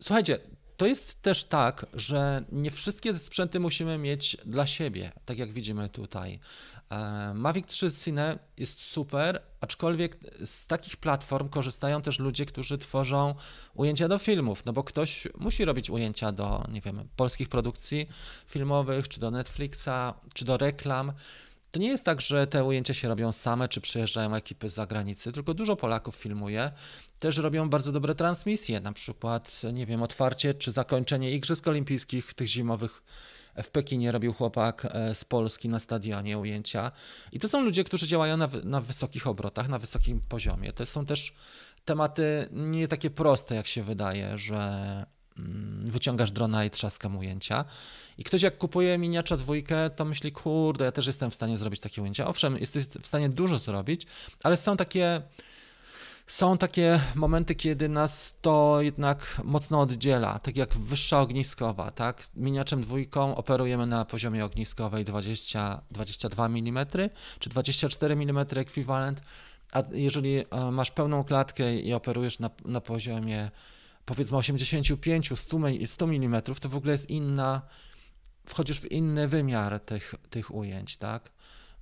[0.00, 0.38] Słuchajcie,
[0.76, 5.88] to jest też tak, że nie wszystkie sprzęty musimy mieć dla siebie, tak jak widzimy
[5.88, 6.40] tutaj.
[6.92, 13.34] E, Mavic 3 Cine jest super, aczkolwiek z takich platform korzystają też ludzie, którzy tworzą
[13.74, 18.08] ujęcia do filmów, no bo ktoś musi robić ujęcia do, nie wiem, polskich produkcji
[18.46, 21.12] filmowych, czy do Netflixa, czy do reklam.
[21.70, 25.32] To nie jest tak, że te ujęcia się robią same, czy przyjeżdżają ekipy z zagranicy,
[25.32, 26.72] tylko dużo Polaków filmuje.
[27.18, 32.46] Też robią bardzo dobre transmisje, na przykład, nie wiem, otwarcie czy zakończenie Igrzysk Olimpijskich, tych
[32.46, 33.02] zimowych
[33.62, 36.92] w Pekinie robił chłopak e, z Polski na stadionie ujęcia.
[37.32, 40.72] I to są ludzie, którzy działają na, na wysokich obrotach, na wysokim poziomie.
[40.72, 41.34] To są też
[41.84, 44.58] tematy nie takie proste, jak się wydaje, że
[45.38, 47.64] mm, wyciągasz drona i trzaskam ujęcia.
[48.18, 51.80] I ktoś jak kupuje miniacza dwójkę, to myśli, kurde, ja też jestem w stanie zrobić
[51.80, 52.26] takie ujęcia.
[52.26, 54.06] Owszem, jesteś w stanie dużo zrobić,
[54.42, 55.22] ale są takie
[56.32, 62.26] są takie momenty, kiedy nas to jednak mocno oddziela, tak jak wyższa ogniskowa, tak?
[62.36, 66.86] Miniaczem dwójką operujemy na poziomie ogniskowej 20, 22 mm
[67.38, 69.22] czy 24 mm ekwiwalent,
[69.72, 73.50] a jeżeli e, masz pełną klatkę i operujesz na, na poziomie
[74.04, 77.62] powiedzmy 85, 100, 100 mm, to w ogóle jest inna,
[78.46, 81.30] wchodzisz w inny wymiar tych, tych ujęć, tak?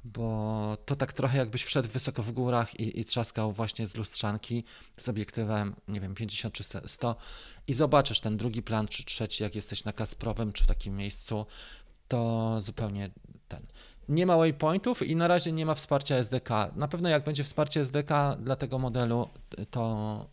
[0.05, 4.65] Bo to tak trochę jakbyś wszedł wysoko w górach i, i trzaskał właśnie z lustrzanki
[4.97, 7.17] z obiektywem, nie wiem, 50 czy 100
[7.67, 11.47] i zobaczysz ten drugi plan czy trzeci, jak jesteś na Kasprowym czy w takim miejscu,
[12.09, 13.11] to zupełnie
[13.49, 13.67] ten.
[14.09, 16.51] Nie ma waypointów i na razie nie ma wsparcia SDK.
[16.77, 19.29] Na pewno jak będzie wsparcie SDK dla tego modelu,
[19.71, 20.27] to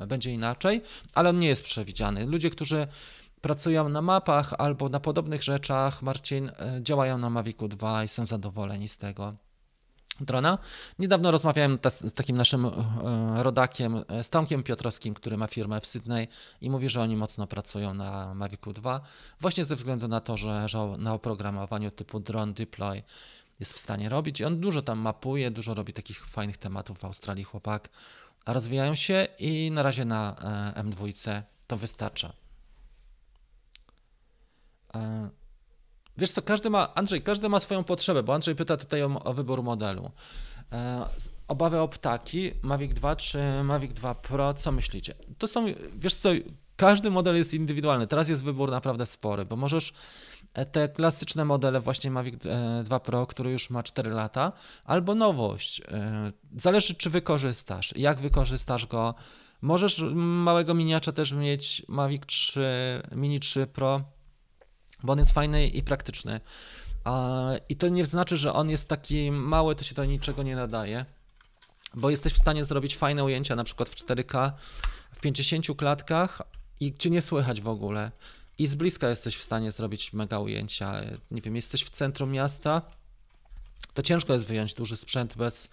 [0.00, 0.82] e, będzie inaczej,
[1.14, 2.26] ale on nie jest przewidziany.
[2.26, 2.86] Ludzie, którzy
[3.44, 6.52] pracują na mapach albo na podobnych rzeczach, Marcin, e,
[6.82, 9.34] działają na Mavicu 2 i są zadowoleni z tego.
[10.20, 10.58] drona.
[10.98, 12.66] Niedawno rozmawiałem z takim naszym
[13.36, 16.28] rodakiem, z Tomkiem Piotrowskim, który ma firmę w Sydney
[16.60, 19.00] i mówi, że oni mocno pracują na Mavicu 2,
[19.40, 23.02] właśnie ze względu na to, że, że na oprogramowaniu typu drone deploy
[23.60, 27.04] jest w stanie robić i on dużo tam mapuje, dużo robi takich fajnych tematów w
[27.04, 27.88] Australii chłopak,
[28.44, 30.36] a rozwijają się i na razie na
[30.76, 32.43] e, M2 to wystarcza.
[34.94, 35.28] E,
[36.16, 39.34] wiesz co, każdy ma, Andrzej, każdy ma swoją potrzebę, bo Andrzej pyta tutaj o, o
[39.34, 40.10] wybór modelu.
[40.72, 41.06] E,
[41.48, 45.14] obawy o ptaki, Mavic 2 czy Mavic 2 Pro, co myślicie?
[45.38, 46.30] To są, wiesz co,
[46.76, 48.06] każdy model jest indywidualny.
[48.06, 49.92] Teraz jest wybór naprawdę spory, bo możesz
[50.72, 52.34] te klasyczne modele, właśnie Mavic
[52.84, 54.52] 2 Pro, który już ma 4 lata,
[54.84, 55.82] albo nowość.
[56.56, 59.14] Zależy, czy wykorzystasz, jak wykorzystasz go.
[59.62, 64.00] Możesz małego miniacza też mieć Mavic 3, Mini 3 Pro,
[65.02, 66.40] bo on jest fajny i praktyczny.
[67.68, 71.04] I to nie znaczy, że on jest taki mały, to się do niczego nie nadaje,
[71.94, 74.52] bo jesteś w stanie zrobić fajne ujęcia, na przykład w 4K,
[75.12, 76.42] w 50 klatkach
[76.80, 78.10] i gdzie nie słychać w ogóle.
[78.58, 81.00] I z bliska jesteś w stanie zrobić mega ujęcia.
[81.30, 82.82] Nie wiem, jesteś w centrum miasta,
[83.94, 85.68] to ciężko jest wyjąć duży sprzęt bez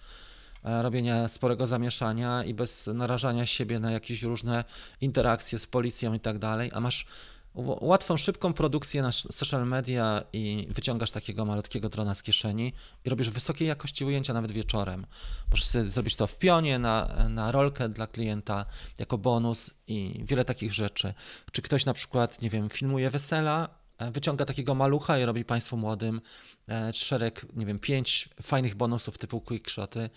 [0.64, 4.64] e, robienia sporego zamieszania i bez narażania siebie na jakieś różne
[5.00, 7.06] interakcje z policją i tak dalej, a masz
[7.54, 12.72] łatwą, szybką produkcję na social media i wyciągasz takiego malutkiego drona z kieszeni
[13.04, 15.06] i robisz wysokiej jakości ujęcia nawet wieczorem.
[15.50, 18.66] Możesz sobie zrobić to w pionie, na, na rolkę dla klienta
[18.98, 21.14] jako bonus i wiele takich rzeczy.
[21.52, 25.76] Czy ktoś na przykład, nie wiem, filmuje wesela, e, wyciąga takiego malucha i robi Państwu
[25.76, 26.20] młodym
[26.68, 30.10] e, szereg, nie wiem, pięć fajnych bonusów typu quickshoty,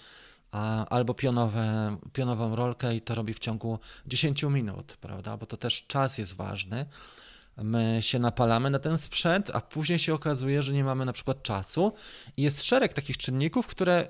[0.89, 5.37] albo pionowe, pionową rolkę i to robi w ciągu 10 minut, prawda?
[5.37, 6.85] Bo to też czas jest ważny
[7.57, 11.43] my się napalamy na ten sprzęt, a później się okazuje, że nie mamy na przykład
[11.43, 11.93] czasu.
[12.37, 14.07] I jest szereg takich czynników, które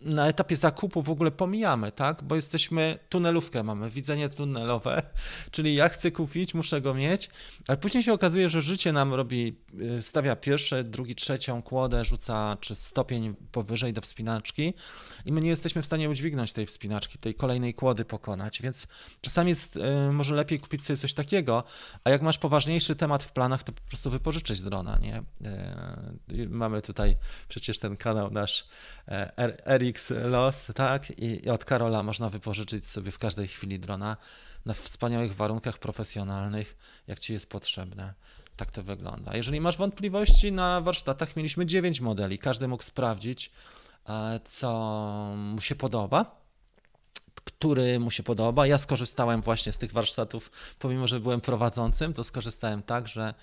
[0.00, 2.22] na etapie zakupu w ogóle pomijamy, tak?
[2.22, 5.02] Bo jesteśmy, tunelówkę mamy, widzenie tunelowe,
[5.50, 7.30] czyli ja chcę kupić, muszę go mieć,
[7.68, 9.56] ale później się okazuje, że życie nam robi,
[9.98, 14.74] y, stawia pierwsze, drugi, trzecią kłodę, rzuca czy stopień powyżej do wspinaczki
[15.24, 18.86] i my nie jesteśmy w stanie udźwignąć tej wspinaczki, tej kolejnej kłody pokonać, więc
[19.20, 21.64] czasami jest y, może lepiej kupić sobie coś takiego,
[22.04, 25.22] a jak masz poważniejszy temat w planach, to po prostu wypożyczyć drona, nie?
[26.32, 27.16] Y, mamy tutaj
[27.48, 28.64] przecież ten kanał nasz
[29.90, 31.10] RX Los, tak?
[31.10, 34.16] I, I od Karola można wypożyczyć sobie w każdej chwili drona
[34.66, 36.76] na wspaniałych warunkach profesjonalnych,
[37.06, 38.14] jak ci jest potrzebne.
[38.56, 39.36] Tak to wygląda.
[39.36, 42.38] Jeżeli masz wątpliwości, na warsztatach mieliśmy 9 modeli.
[42.38, 43.50] Każdy mógł sprawdzić,
[44.08, 44.70] e, co
[45.36, 46.40] mu się podoba
[47.44, 48.66] który mu się podoba.
[48.66, 53.34] Ja skorzystałem właśnie z tych warsztatów, pomimo że byłem prowadzącym, to skorzystałem tak, że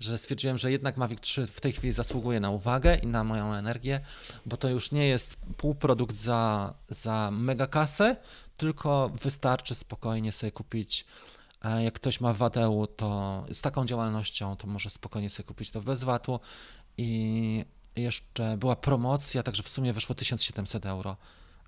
[0.00, 3.54] że stwierdziłem, że jednak Mavic 3 w tej chwili zasługuje na uwagę i na moją
[3.54, 4.00] energię,
[4.46, 8.16] bo to już nie jest półprodukt za, za mega kasę,
[8.56, 11.06] tylko wystarczy spokojnie sobie kupić.
[11.82, 16.04] Jak ktoś ma VAT-u, to z taką działalnością, to może spokojnie sobie kupić to bez
[16.04, 16.40] VAT-u.
[16.96, 17.64] I
[17.96, 21.16] jeszcze była promocja, także w sumie wyszło 1700 euro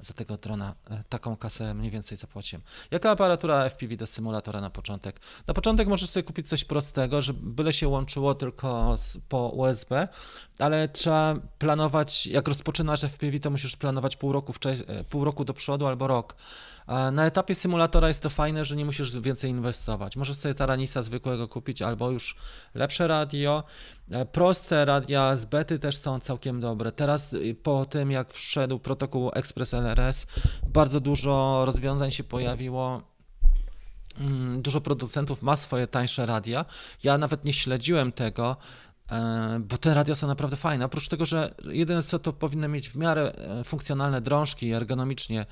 [0.03, 2.63] za tego drona e, taką kasę mniej więcej zapłaciłem.
[2.91, 5.21] Jaka aparatura FPV do symulatora na początek?
[5.47, 10.09] Na początek możesz sobie kupić coś prostego, żeby byle się łączyło tylko z, po USB,
[10.59, 14.55] ale trzeba planować, jak rozpoczynasz FPV, to musisz planować pół roku,
[14.87, 16.35] e, pół roku do przodu albo rok.
[17.13, 20.17] Na etapie symulatora jest to fajne, że nie musisz więcej inwestować.
[20.17, 22.37] Możesz sobie Taranisa zwykłego kupić albo już
[22.75, 23.65] lepsze radio.
[24.11, 26.93] E, proste radia z bety też są całkiem dobre.
[26.93, 30.27] Teraz y, po tym jak wszedł protokół Express LRS,
[30.69, 33.03] bardzo dużo rozwiązań się pojawiło
[34.19, 36.65] mm, dużo producentów ma swoje tańsze radia.
[37.03, 38.57] Ja nawet nie śledziłem tego,
[39.11, 40.85] e, bo te radia są naprawdę fajne.
[40.85, 45.47] Oprócz tego, że jedyne co to powinny mieć w miarę e, funkcjonalne drążki ergonomicznie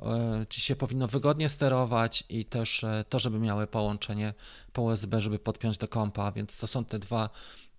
[0.00, 4.34] E, ci się powinno wygodnie sterować i też e, to, żeby miały połączenie
[4.72, 7.30] po USB, żeby podpiąć do kompa, więc to są te dwa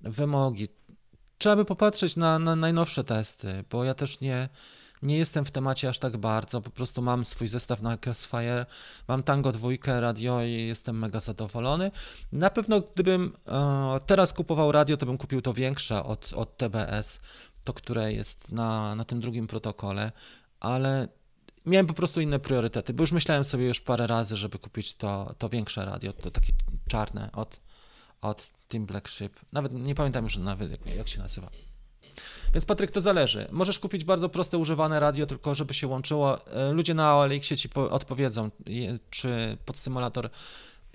[0.02, 0.68] wymogi.
[1.38, 4.50] Trzeba by popatrzeć na, na najnowsze testy, bo ja też nie,
[5.02, 8.66] nie jestem w temacie aż tak bardzo, po prostu mam swój zestaw na Crossfire,
[9.08, 11.92] mam Tango 2, radio i jestem mega zadowolony.
[12.32, 17.20] Na pewno gdybym e, teraz kupował radio, to bym kupił to większe od, od TBS,
[17.64, 20.12] to które jest na, na tym drugim protokole,
[20.60, 21.08] ale
[21.66, 25.36] miałem po prostu inne priorytety, bo już myślałem sobie już parę razy, żeby kupić to,
[25.38, 26.54] to większe radio, to takie
[26.88, 27.60] czarne od,
[28.22, 29.40] od Team Black Ship.
[29.52, 31.50] Nawet nie pamiętam już nawet jak, jak się nazywa.
[32.54, 33.48] Więc Patryk, to zależy.
[33.52, 36.48] Możesz kupić bardzo proste używane radio, tylko żeby się łączyło.
[36.48, 38.52] E, ludzie na OLX ci odpowiedzą,
[39.10, 40.30] czy pod symulator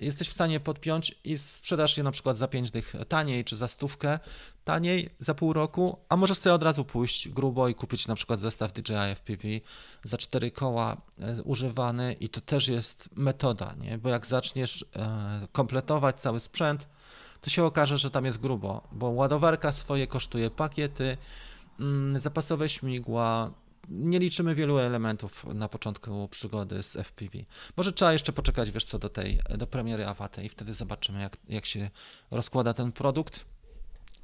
[0.01, 3.67] jesteś w stanie podpiąć i sprzedasz je na przykład za 5 dych taniej, czy za
[3.67, 4.19] stówkę
[4.63, 8.39] taniej za pół roku, a możesz sobie od razu pójść grubo i kupić na przykład
[8.39, 9.47] zestaw DJI FPV
[10.03, 13.97] za 4 koła e, używany i to też jest metoda, nie?
[13.97, 16.87] bo jak zaczniesz e, kompletować cały sprzęt,
[17.41, 21.17] to się okaże, że tam jest grubo, bo ładowarka swoje kosztuje pakiety,
[21.79, 23.51] mm, zapasowe śmigła,
[23.89, 27.37] nie liczymy wielu elementów na początku przygody z FPV.
[27.77, 31.37] Może trzeba jeszcze poczekać, wiesz co, do tej, do premiery Awaty i wtedy zobaczymy, jak,
[31.49, 31.89] jak się
[32.31, 33.45] rozkłada ten produkt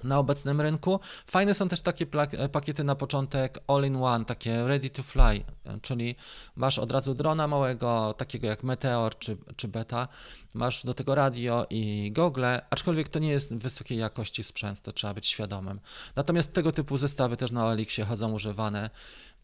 [0.04, 1.00] na obecnym rynku.
[1.28, 2.06] Fajne są też takie
[2.52, 5.44] pakiety na początek all-in-one, takie ready to fly,
[5.82, 6.16] czyli
[6.56, 10.08] masz od razu drona małego, takiego jak Meteor czy, czy Beta,
[10.54, 15.14] masz do tego radio i gogle, aczkolwiek to nie jest wysokiej jakości sprzęt, to trzeba
[15.14, 15.80] być świadomym.
[16.16, 18.90] Natomiast tego typu zestawy też na Elixie chodzą używane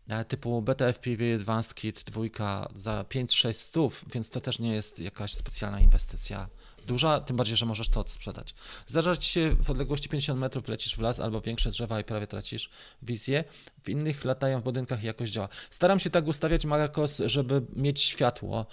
[0.08, 5.34] E, typu BTFPV Advanced Kit 2 za 5-6 stów, więc to też nie jest jakaś
[5.34, 6.48] specjalna inwestycja
[6.86, 8.56] duża, tym bardziej, że możesz to odsprzedać.
[8.88, 12.28] Zdarza ci się w odległości 50 metrów lecisz w las albo większe drzewa i prawie
[12.28, 12.70] tracisz
[13.02, 13.44] wizję,
[13.84, 15.50] w innych latają w budynkach i jakoś działa.
[15.70, 18.66] Staram się tak ustawiać Marcos, żeby mieć światło,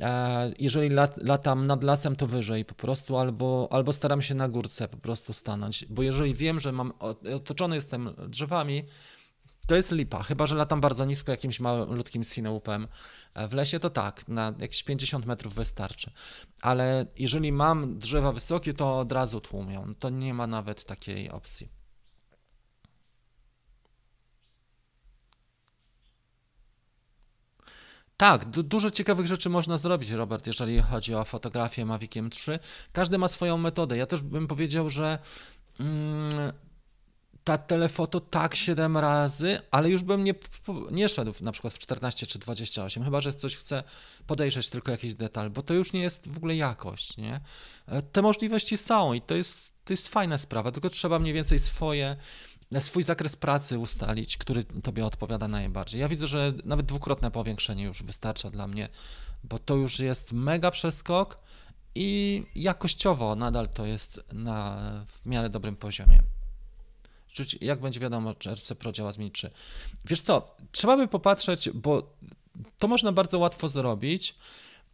[0.00, 4.48] e, jeżeli lat, latam nad lasem, to wyżej po prostu, albo, albo staram się na
[4.48, 6.92] górce po prostu stanąć, bo jeżeli wiem, że mam
[7.34, 8.84] otoczony jestem drzewami,
[9.66, 12.88] to jest lipa, chyba że latam bardzo nisko jakimś malutkim sinoupem
[13.34, 16.10] e, w lesie, to tak, na jakieś 50 metrów wystarczy.
[16.60, 19.94] Ale jeżeli mam drzewa wysokie, to od razu tłumią.
[19.98, 21.68] To nie ma nawet takiej opcji.
[28.16, 32.58] Tak, du dużo ciekawych rzeczy można zrobić, Robert, jeżeli chodzi o fotografię Maviciem 3.
[32.92, 33.96] Każdy ma swoją metodę.
[33.96, 35.18] Ja też bym powiedział, że.
[35.80, 36.52] Mm,
[37.44, 40.34] ta telefoto tak 7 razy, ale już bym nie,
[40.90, 43.84] nie szedł na przykład w 14 czy 28, chyba że coś chce
[44.26, 47.40] podejrzeć tylko jakiś detal, bo to już nie jest w ogóle jakość, nie?
[47.86, 51.58] E, te możliwości są i to jest, to jest fajna sprawa, tylko trzeba mniej więcej
[51.58, 52.16] swoje
[52.80, 56.00] swój zakres pracy ustalić, który tobie odpowiada najbardziej.
[56.00, 58.88] Ja widzę, że nawet dwukrotne powiększenie już wystarcza dla mnie,
[59.44, 61.38] bo to już jest mega przeskok
[61.94, 64.78] i jakościowo nadal to jest na
[65.08, 66.22] w miarę dobrym poziomie
[67.60, 69.50] jak będzie wiadomo, czy RC Pro działa z Mini 3.
[70.04, 72.12] Wiesz co, trzeba by popatrzeć, bo
[72.78, 74.34] to można bardzo łatwo zrobić,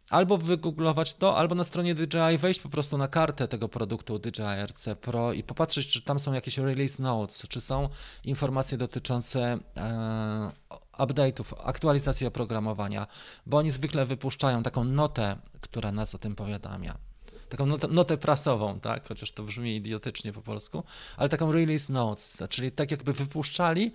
[0.09, 4.65] albo wygooglować to, albo na stronie DJI wejść po prostu na kartę tego produktu DJI
[4.65, 7.89] RC Pro i popatrzeć, czy tam są jakieś release notes, czy są
[8.25, 10.51] informacje dotyczące e,
[10.97, 13.07] update'ów, aktualizacji oprogramowania,
[13.45, 17.08] bo oni zwykle wypuszczają taką notę, która nas o tym powiadamia
[17.49, 20.83] taką notę, prasową, tak, chociaż to brzmi idiotycznie po polsku,
[21.17, 23.91] ale taką release notes, czyli tak jakby wypuszczali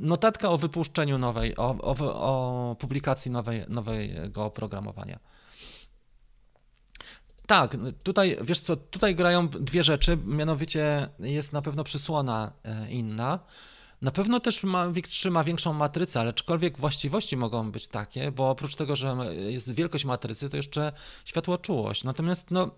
[0.00, 5.18] notatka o wypuszczeniu nowej, o, o, o publikacji nowej, nowego oprogramowania.
[7.46, 13.38] Tak, tutaj, wiesz co, tutaj grają dwie rzeczy, mianowicie jest na pewno przysłona e, inna,
[14.02, 18.50] na pewno też Mavic 3 ma większą matrycę, ale aczkolwiek właściwości mogą być takie, bo
[18.50, 20.92] oprócz tego, że jest wielkość matrycy, to jeszcze
[21.24, 22.04] światłoczułość.
[22.04, 22.70] Natomiast no,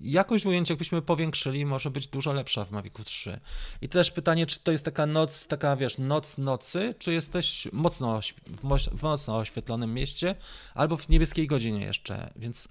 [0.00, 3.40] jakość ujęcia, jakbyśmy powiększyli, może być dużo lepsza w Mavicu 3.
[3.82, 8.20] I też pytanie, czy to jest taka noc, taka wiesz, noc nocy, czy jesteś mocno,
[8.92, 10.34] w mocno oświetlonym mieście,
[10.74, 12.68] albo w niebieskiej godzinie jeszcze, więc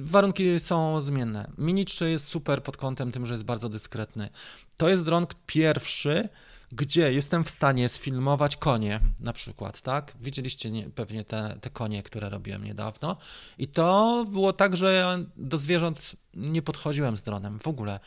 [0.00, 1.50] warunki są zmienne.
[1.58, 4.30] Mini 3 jest super pod kątem tym, że jest bardzo dyskretny.
[4.76, 6.28] To jest dron pierwszy,
[6.72, 10.12] gdzie jestem w stanie sfilmować konie, na przykład, tak?
[10.20, 13.16] Widzieliście nie, pewnie te, te konie, które robiłem niedawno.
[13.58, 18.00] I to było tak, że ja do zwierząt nie podchodziłem z dronem w ogóle,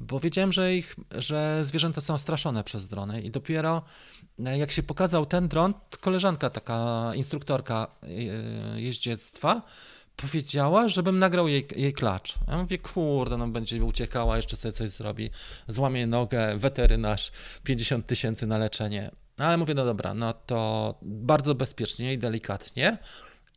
[0.00, 3.82] bo wiedziałem, że, ich, że zwierzęta są straszone przez drony i dopiero
[4.46, 8.06] e, jak się pokazał ten dron, koleżanka taka, instruktorka e,
[8.80, 9.62] jeździectwa,
[10.22, 12.34] powiedziała, żebym nagrał jej, jej klacz.
[12.48, 15.30] Ja mówię, kurde, no będzie uciekała, jeszcze sobie coś zrobi,
[15.68, 17.32] złamie nogę, weterynarz,
[17.64, 19.10] 50 tysięcy na leczenie.
[19.38, 22.98] No ale mówię, no dobra, no to bardzo bezpiecznie i delikatnie.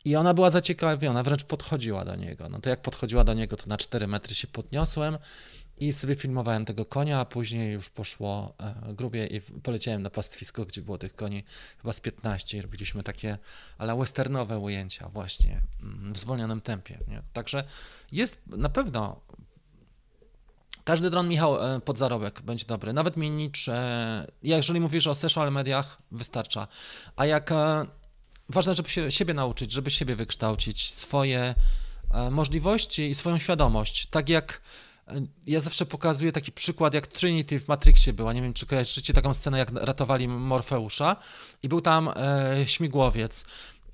[0.05, 2.49] I ona była zaciekawiona, wręcz podchodziła do niego.
[2.49, 5.17] No to jak podchodziła do niego, to na 4 metry się podniosłem
[5.77, 10.65] i sobie filmowałem tego konia, a później już poszło e, grubie i poleciałem na pastwisko,
[10.65, 11.43] gdzie było tych koni
[11.77, 13.37] chyba z 15 i robiliśmy takie
[13.77, 16.99] ale westernowe ujęcia właśnie mm, w zwolnionym tempie.
[17.07, 17.21] Nie?
[17.33, 17.63] Także
[18.11, 19.21] jest na pewno
[20.83, 22.93] każdy dron, Michał, e, pod zarobek będzie dobry.
[22.93, 23.71] Nawet mini, czy
[24.43, 26.67] jeżeli mówisz o social mediach, wystarcza.
[27.15, 27.85] A jak e,
[28.49, 31.55] ważne, żeby się siebie nauczyć, żeby siebie wykształcić, swoje
[32.31, 34.07] możliwości i swoją świadomość.
[34.07, 34.61] Tak jak
[35.47, 38.33] ja zawsze pokazuję taki przykład, jak Trinity w Matrixie była.
[38.33, 41.15] Nie wiem, czy kojarzycie taką scenę, jak ratowali Morfeusza
[41.63, 43.45] i był tam e, śmigłowiec.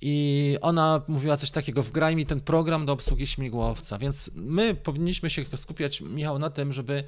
[0.01, 5.29] i ona mówiła coś takiego, wgraj mi ten program do obsługi śmigłowca, więc my powinniśmy
[5.29, 7.03] się skupiać, Michał, na tym, żeby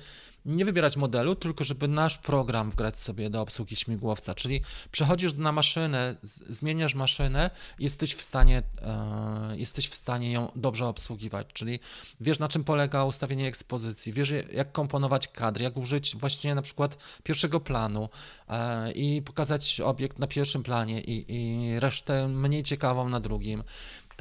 [0.46, 4.62] nie wybierać modelu, tylko żeby nasz program wgrać sobie do obsługi śmigłowca, czyli
[4.92, 6.16] przechodzisz na maszynę,
[6.50, 11.80] zmieniasz maszynę, jesteś w stanie, e, jesteś w stanie ją dobrze obsługiwać, czyli
[12.22, 16.98] wiesz na czym polega ustawienie ekspozycji, wiesz jak komponować kadry, jak użyć właśnie na przykład
[17.24, 18.10] pierwszego planu
[18.50, 23.64] e, i pokazać obiekt na pierwszym planie i, i resztę mniej ciekawą na drugim.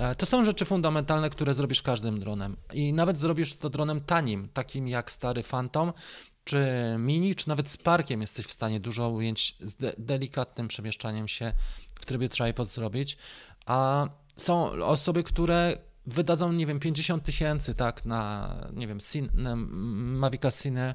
[0.00, 2.56] E, to są rzeczy fundamentalne, które zrobisz każdym dronem.
[2.72, 5.92] I nawet zrobisz to dronem tanim, takim jak stary Phantom,
[6.44, 6.66] czy
[6.98, 11.52] Mini, czy nawet z Parkiem jesteś w stanie dużo ujęć z de delikatnym przemieszczaniem się
[12.00, 13.18] w trybie tripod zrobić.
[13.66, 18.98] A są osoby, które wydadzą, nie wiem, 50 tysięcy, tak, na, nie wiem,
[19.34, 20.94] na Mavica Cine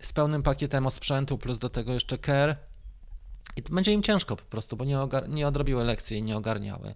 [0.00, 2.56] z pełnym pakietem osprzętu, plus do tego jeszcze Care.
[3.56, 4.98] I będzie im ciężko po prostu, bo nie,
[5.28, 6.94] nie odrobiły lekcji i nie ogarniały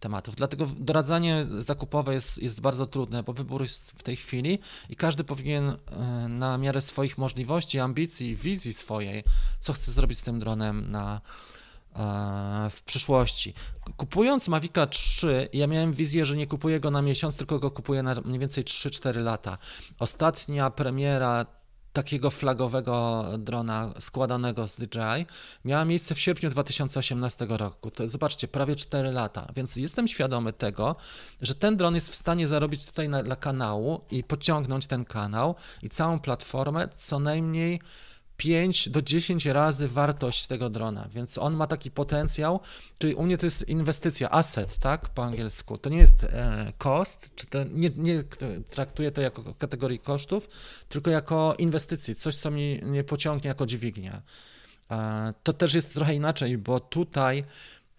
[0.00, 0.36] tematów.
[0.36, 5.24] Dlatego doradzanie zakupowe jest, jest bardzo trudne, bo wybór jest w tej chwili i każdy
[5.24, 5.76] powinien e,
[6.28, 9.24] na miarę swoich możliwości, ambicji, wizji swojej,
[9.60, 11.20] co chce zrobić z tym dronem na,
[11.96, 13.54] e, w przyszłości.
[13.96, 18.02] Kupując Mavica 3, ja miałem wizję, że nie kupuję go na miesiąc, tylko go kupuję
[18.02, 19.58] na mniej więcej 3-4 lata.
[19.98, 21.59] Ostatnia premiera
[21.92, 25.26] takiego flagowego drona składanego z DJI
[25.64, 27.90] miała miejsce w sierpniu 2018 roku.
[27.90, 30.96] To zobaczcie, prawie 4 lata, więc jestem świadomy tego,
[31.42, 35.54] że ten dron jest w stanie zarobić tutaj na, dla kanału i pociągnąć ten kanał
[35.82, 37.80] i całą platformę co najmniej
[38.40, 42.60] 5 do 10 razy wartość tego drona, więc on ma taki potencjał,
[42.98, 45.78] czyli u mnie to jest inwestycja, asset, tak, po angielsku.
[45.78, 48.22] To nie jest e, cost, czy to, nie, nie
[48.70, 50.48] traktuję to jako kategorii kosztów,
[50.88, 54.22] tylko jako inwestycji, coś, co mi nie pociągnie jako dźwignia.
[54.90, 57.44] E, to też jest trochę inaczej, bo tutaj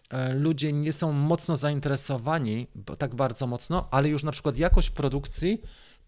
[0.09, 2.67] e, ludzie nie są mocno zainteresowani,
[2.97, 5.61] tak bardzo mocno, ale już na przykład jakość produkcji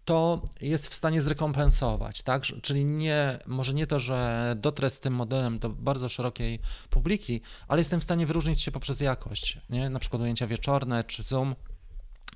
[0.04, 2.42] to jest w stanie zrekompensować, tak?
[2.62, 7.80] Czyli nie, może nie to, że dotrę z tym modelem do bardzo szerokiej publiki, ale
[7.80, 9.90] jestem w stanie wyróżnić się poprzez jakość, nie?
[9.90, 11.54] Na przykład ujęcia wieczorne czy zoom,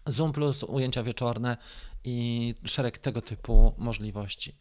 [0.07, 1.57] zoom plus ujęcia wieczorne
[2.05, 4.55] i szereg tego typu możliwości.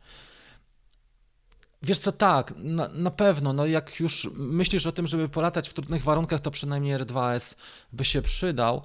[1.82, 5.74] Wiesz co, tak, na, na, pewno, no jak już myślisz o tym, żeby polatać w
[5.74, 7.56] trudnych warunkach, to przynajmniej R2S
[7.94, 8.82] by się przydał,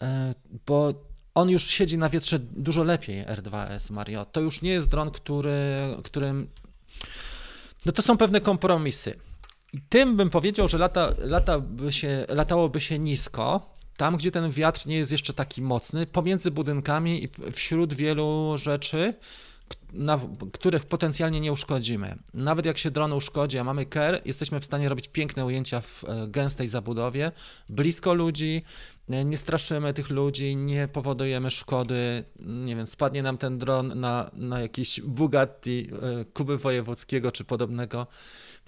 [0.00, 0.34] e,
[0.66, 1.07] bo
[1.38, 4.24] on już siedzi na wietrze dużo lepiej R2S Mario.
[4.24, 5.50] To już nie jest dron, który,
[6.04, 6.48] którym.
[7.86, 9.14] No to są pewne kompromisy.
[9.72, 14.50] I tym bym powiedział, że lata, lata by się, latałoby się nisko, tam gdzie ten
[14.50, 19.14] wiatr nie jest jeszcze taki mocny, pomiędzy budynkami i wśród wielu rzeczy,
[19.92, 20.20] na
[20.52, 22.18] których potencjalnie nie uszkodzimy.
[22.34, 26.04] Nawet jak się dron uszkodzi, a mamy KER, jesteśmy w stanie robić piękne ujęcia w
[26.04, 27.32] e, gęstej zabudowie,
[27.68, 28.62] blisko ludzi,
[29.08, 34.60] nie straszymy tych ludzi, nie powodujemy szkody, nie wiem, spadnie nam ten dron na, na
[34.60, 38.06] jakiś Bugatti e, Kuby Wojewódzkiego czy podobnego,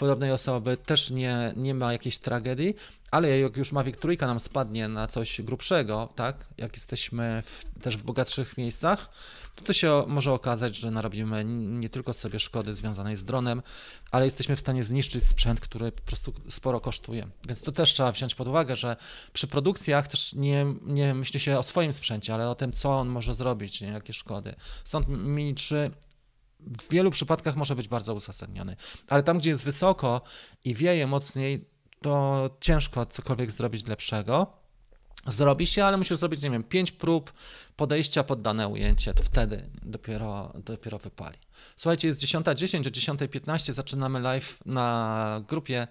[0.01, 2.75] podobnej osoby, też nie, nie ma jakiejś tragedii,
[3.11, 7.97] ale jak już Mavic Trójka nam spadnie na coś grubszego, tak, jak jesteśmy w, też
[7.97, 9.11] w bogatszych miejscach,
[9.57, 13.63] to to się może okazać, że narobimy nie tylko sobie szkody związanej z dronem,
[14.11, 17.27] ale jesteśmy w stanie zniszczyć sprzęt, który po prostu sporo kosztuje.
[17.49, 18.97] Więc to też trzeba wziąć pod uwagę, że
[19.33, 23.09] przy produkcjach też nie, nie myśli się o swoim sprzęcie, ale o tym, co on
[23.09, 24.55] może zrobić, nie, jakie szkody.
[24.85, 25.91] Stąd Mini 3
[26.67, 28.77] w wielu przypadkach może być bardzo uzasadniony.
[29.09, 30.23] Ale tam, gdzie jest wysoko
[30.65, 31.65] i wieje mocniej,
[32.03, 34.61] to ciężko cokolwiek zrobić lepszego.
[35.27, 37.33] Zrobi się, ale musisz zrobić, nie wiem, pięć prób
[37.77, 41.39] podejścia pod dane ujęcie, wtedy dopiero, dopiero wypali.
[41.77, 45.89] Słuchajcie, jest 10.10, o 10.15 zaczynamy live na grupie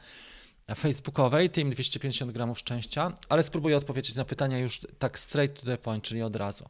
[0.75, 5.77] facebookowej, Team 250 gramów szczęścia, ale spróbuję odpowiedzieć na pytania już tak straight to the
[5.77, 6.65] point, czyli od razu.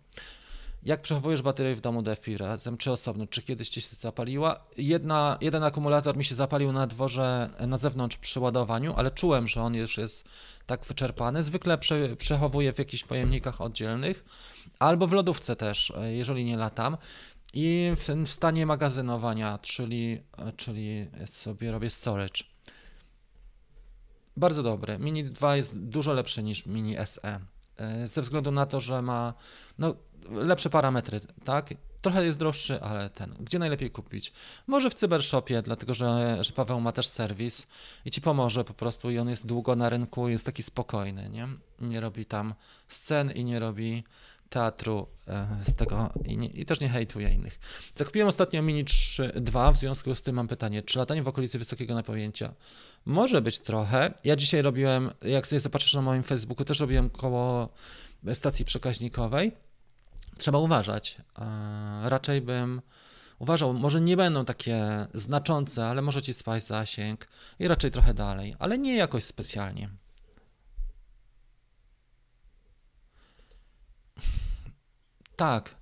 [0.84, 4.66] Jak przechowujesz baterię w domu DFP razem, czy osobno, czy kiedyś ci się zapaliła?
[4.78, 9.62] Jedna, jeden akumulator mi się zapalił na dworze na zewnątrz przy ładowaniu, ale czułem, że
[9.62, 10.24] on już jest
[10.66, 11.44] tak wyczerpany.
[11.44, 14.26] Zwykle prze, przechowuję w jakichś pojemnikach oddzielnych
[14.80, 16.98] albo w lodówce też, jeżeli nie latam.
[17.54, 20.22] I w, w stanie magazynowania, czyli,
[20.58, 22.44] czyli sobie robię storage.
[24.38, 25.00] Bardzo dobry.
[25.00, 27.40] Mini 2 jest dużo lepszy niż Mini SE.
[28.06, 29.34] Ze względu na to, że ma
[29.78, 29.96] no,
[30.30, 31.74] lepsze parametry, tak?
[32.02, 33.36] Trochę jest droższy, ale ten.
[33.40, 34.34] Gdzie najlepiej kupić?
[34.68, 37.68] Może w Cybershopie, dlatego że, że Paweł ma też serwis
[38.06, 41.48] i ci pomoże po prostu i on jest długo na rynku, jest taki spokojny, nie?
[41.82, 42.54] Nie robi tam
[42.88, 44.04] scen i nie robi
[44.50, 47.60] teatru e, z tego i, nie, i też nie hejtuję innych.
[47.96, 51.60] Zakupiłem ostatnio Mini 3 2, w związku z tym mam pytanie, czy latanie w okolicy
[51.60, 52.54] wysokiego napięcia
[53.06, 54.14] może być trochę.
[54.24, 57.70] Ja dzisiaj robiłem, jak sobie zobaczysz na moim Facebooku, też robiłem koło
[58.34, 59.52] stacji przekaźnikowej.
[60.40, 61.18] Trzeba uważać.
[61.40, 62.82] E, raczej bym
[63.40, 67.28] uważał, może nie będą takie znaczące, ale może ci spaść zasięg
[67.60, 69.90] i raczej trochę dalej, ale nie jakoś specjalnie.
[75.36, 75.76] Tak,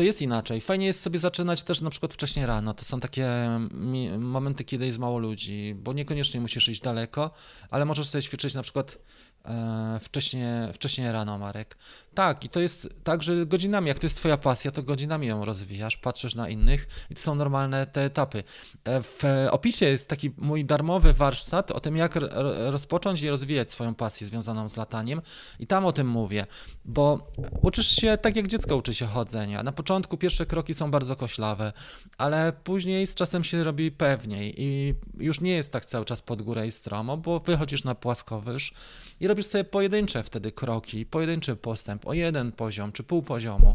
[0.00, 0.60] to jest inaczej.
[0.60, 2.74] Fajnie jest sobie zaczynać też na przykład wcześniej rano.
[2.74, 3.28] To są takie
[4.18, 7.30] momenty, kiedy jest mało ludzi, bo niekoniecznie musisz iść daleko,
[7.70, 8.98] ale możesz sobie ćwiczyć na przykład
[9.44, 11.76] e, wcześniej, wcześniej rano, Marek.
[12.14, 15.44] Tak, i to jest tak, że godzinami, jak to jest twoja pasja, to godzinami ją
[15.44, 18.44] rozwijasz, patrzysz na innych i to są normalne te etapy.
[18.84, 22.14] E, w opisie jest taki mój darmowy warsztat o tym, jak
[22.70, 25.22] rozpocząć i rozwijać swoją pasję związaną z lataniem
[25.58, 26.46] i tam o tym mówię,
[26.84, 27.30] bo
[27.62, 29.62] uczysz się tak, jak dziecko uczy się chodzenia.
[29.62, 31.72] Na początku pierwsze kroki są bardzo koślawe,
[32.18, 36.42] ale później z czasem się robi pewniej i już nie jest tak cały czas pod
[36.42, 38.74] górę i stromo, bo wychodzisz na płaskowyż
[39.20, 43.74] i robisz sobie pojedyncze wtedy kroki, pojedynczy postęp o jeden poziom czy pół poziomu.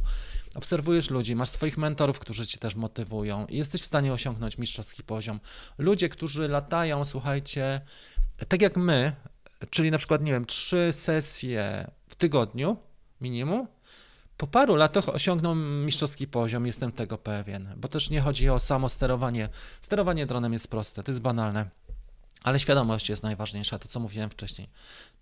[0.56, 5.04] Obserwujesz ludzi, masz swoich mentorów, którzy ci też motywują i jesteś w stanie osiągnąć mistrzowski
[5.04, 5.40] poziom.
[5.78, 7.82] Ludzie, którzy latają, słuchajcie,
[8.48, 9.16] tak jak my,
[9.70, 12.78] czyli na przykład, nie wiem, trzy sesje w tygodniu
[13.22, 13.68] minimum,
[14.38, 18.90] po paru latach osiągną mistrzowski poziom, jestem tego pewien, bo też nie chodzi o samo
[18.90, 19.50] sterowanie.
[19.82, 21.70] Sterowanie dronem jest proste, to jest banalne,
[22.44, 24.70] ale świadomość jest najważniejsza, to co mówiłem wcześniej.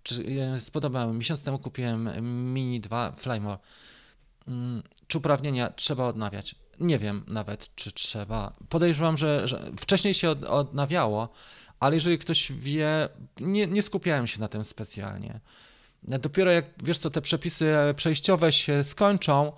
[0.02, 2.10] Czy e, spodobało mi Miesiąc temu kupiłem
[2.54, 3.58] Mini 2 Flymore.
[4.48, 6.54] Mm, czy uprawnienia trzeba odnawiać?
[6.80, 8.52] Nie wiem nawet, czy trzeba.
[8.68, 11.28] Podejrzewam, że, że wcześniej się od, odnawiało,
[11.80, 13.08] ale jeżeli ktoś wie,
[13.40, 15.40] nie, nie skupiałem się na tym specjalnie.
[16.04, 19.52] Dopiero jak wiesz co, te przepisy przejściowe się skończą,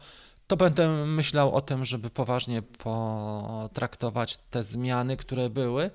[0.46, 5.90] to będę myślał o tym, żeby poważnie potraktować te zmiany, które były.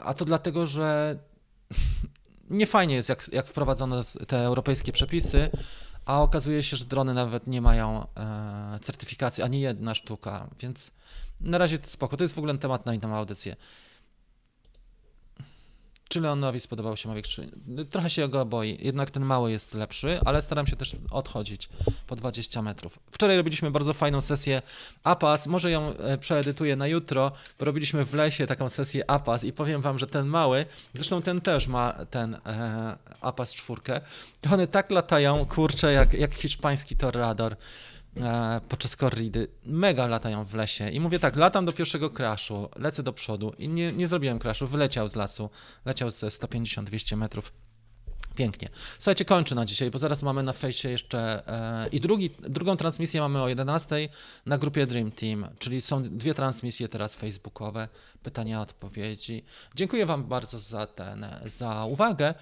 [0.00, 1.18] A to dlatego, że
[2.50, 5.50] nie fajnie jest, jak, jak wprowadzono te europejskie przepisy,
[6.04, 10.90] a okazuje się, że drony nawet nie mają e, certyfikacji, ani jedna sztuka, więc
[11.40, 12.16] na razie to spoko.
[12.16, 13.56] To jest w ogóle temat na inną audycję.
[16.08, 17.50] Czy Leonowi spodobał się Mavic 3?
[17.90, 21.68] Trochę się go boi, jednak ten mały jest lepszy, ale staram się też odchodzić
[22.06, 22.98] po 20 metrów.
[23.10, 24.62] Wczoraj robiliśmy bardzo fajną sesję
[25.04, 29.82] APAS, może ją e, przeedytuję na jutro, robiliśmy w lesie taką sesję APAS i powiem
[29.82, 33.80] wam, że ten mały, zresztą ten też ma ten e, APAS 4,
[34.40, 37.56] to one tak latają, kurczę, jak, jak hiszpański torrador.
[38.20, 39.48] E, podczas korridy.
[39.64, 40.90] Mega latają w lesie.
[40.90, 44.66] I mówię tak, latam do pierwszego crashu, lecę do przodu i nie, nie zrobiłem crashu,
[44.66, 45.50] wyleciał z lasu,
[45.84, 47.52] leciał ze 150-200 metrów
[48.34, 48.68] Pięknie.
[48.98, 53.20] Słuchajcie, kończę na dzisiaj, bo zaraz mamy na fejsie jeszcze e, i drugi, drugą transmisję
[53.20, 54.08] mamy o 11
[54.46, 57.88] na grupie Dream Team, czyli są dwie transmisje teraz facebookowe,
[58.22, 59.44] pytania, odpowiedzi.
[59.74, 62.34] Dziękuję Wam bardzo za ten, za uwagę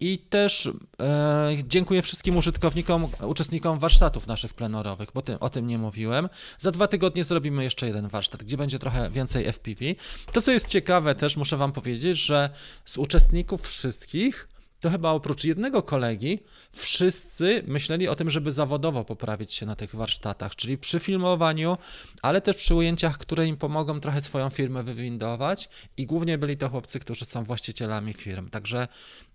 [0.00, 0.70] i też
[1.00, 6.28] e, dziękuję wszystkim użytkownikom, uczestnikom warsztatów naszych plenorowych, bo o tym nie mówiłem.
[6.58, 9.84] Za dwa tygodnie zrobimy jeszcze jeden warsztat, gdzie będzie trochę więcej FPV.
[10.32, 12.50] To, co jest ciekawe też, muszę Wam powiedzieć, że
[12.84, 14.48] z uczestników wszystkich
[14.80, 16.38] to chyba oprócz jednego kolegi
[16.72, 21.78] wszyscy myśleli o tym, żeby zawodowo poprawić się na tych warsztatach, czyli przy filmowaniu,
[22.22, 26.68] ale też przy ujęciach, które im pomogą trochę swoją firmę wywindować i głównie byli to
[26.68, 28.50] chłopcy, którzy są właścicielami firm.
[28.50, 28.88] Także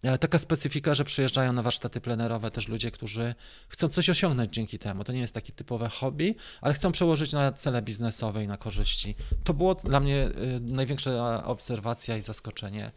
[0.03, 3.35] e, taka specyfika, że przyjeżdżają na warsztaty plenerowe też ludzie, którzy
[3.67, 5.03] chcą coś osiągnąć dzięki temu.
[5.03, 9.15] To nie jest takie typowe hobby, ale chcą przełożyć na cele biznesowe i na korzyści.
[9.43, 10.31] To było dla mnie e,
[10.61, 12.91] największa obserwacja i zaskoczenie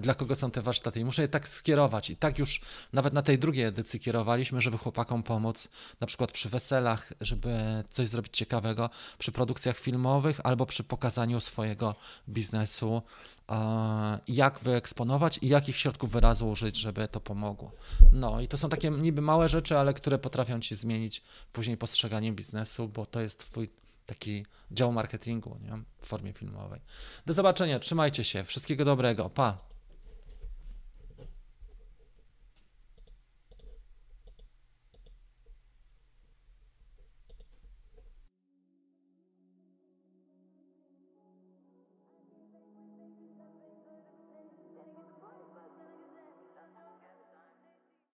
[0.00, 1.00] dla kogo są te warsztaty.
[1.00, 2.10] I muszę je tak skierować.
[2.10, 2.60] I tak już
[2.92, 5.68] nawet na tej drugiej edycji kierowaliśmy, żeby chłopakom pomóc,
[6.00, 11.94] na przykład przy weselach, żeby coś zrobić ciekawego, przy produkcjach filmowych albo przy pokazaniu swojego
[12.28, 13.02] biznesu,
[14.28, 17.72] jak wyeksponować i jakich środków wyrazu użyć, żeby to pomogło.
[18.12, 21.22] No i to są takie niby małe rzeczy, ale które potrafią ci zmienić
[21.52, 23.70] później postrzeganie biznesu, bo to jest twój
[24.06, 25.82] taki dział marketingu nie?
[25.98, 26.80] w formie filmowej.
[27.26, 29.71] Do zobaczenia, trzymajcie się, wszystkiego dobrego, pa!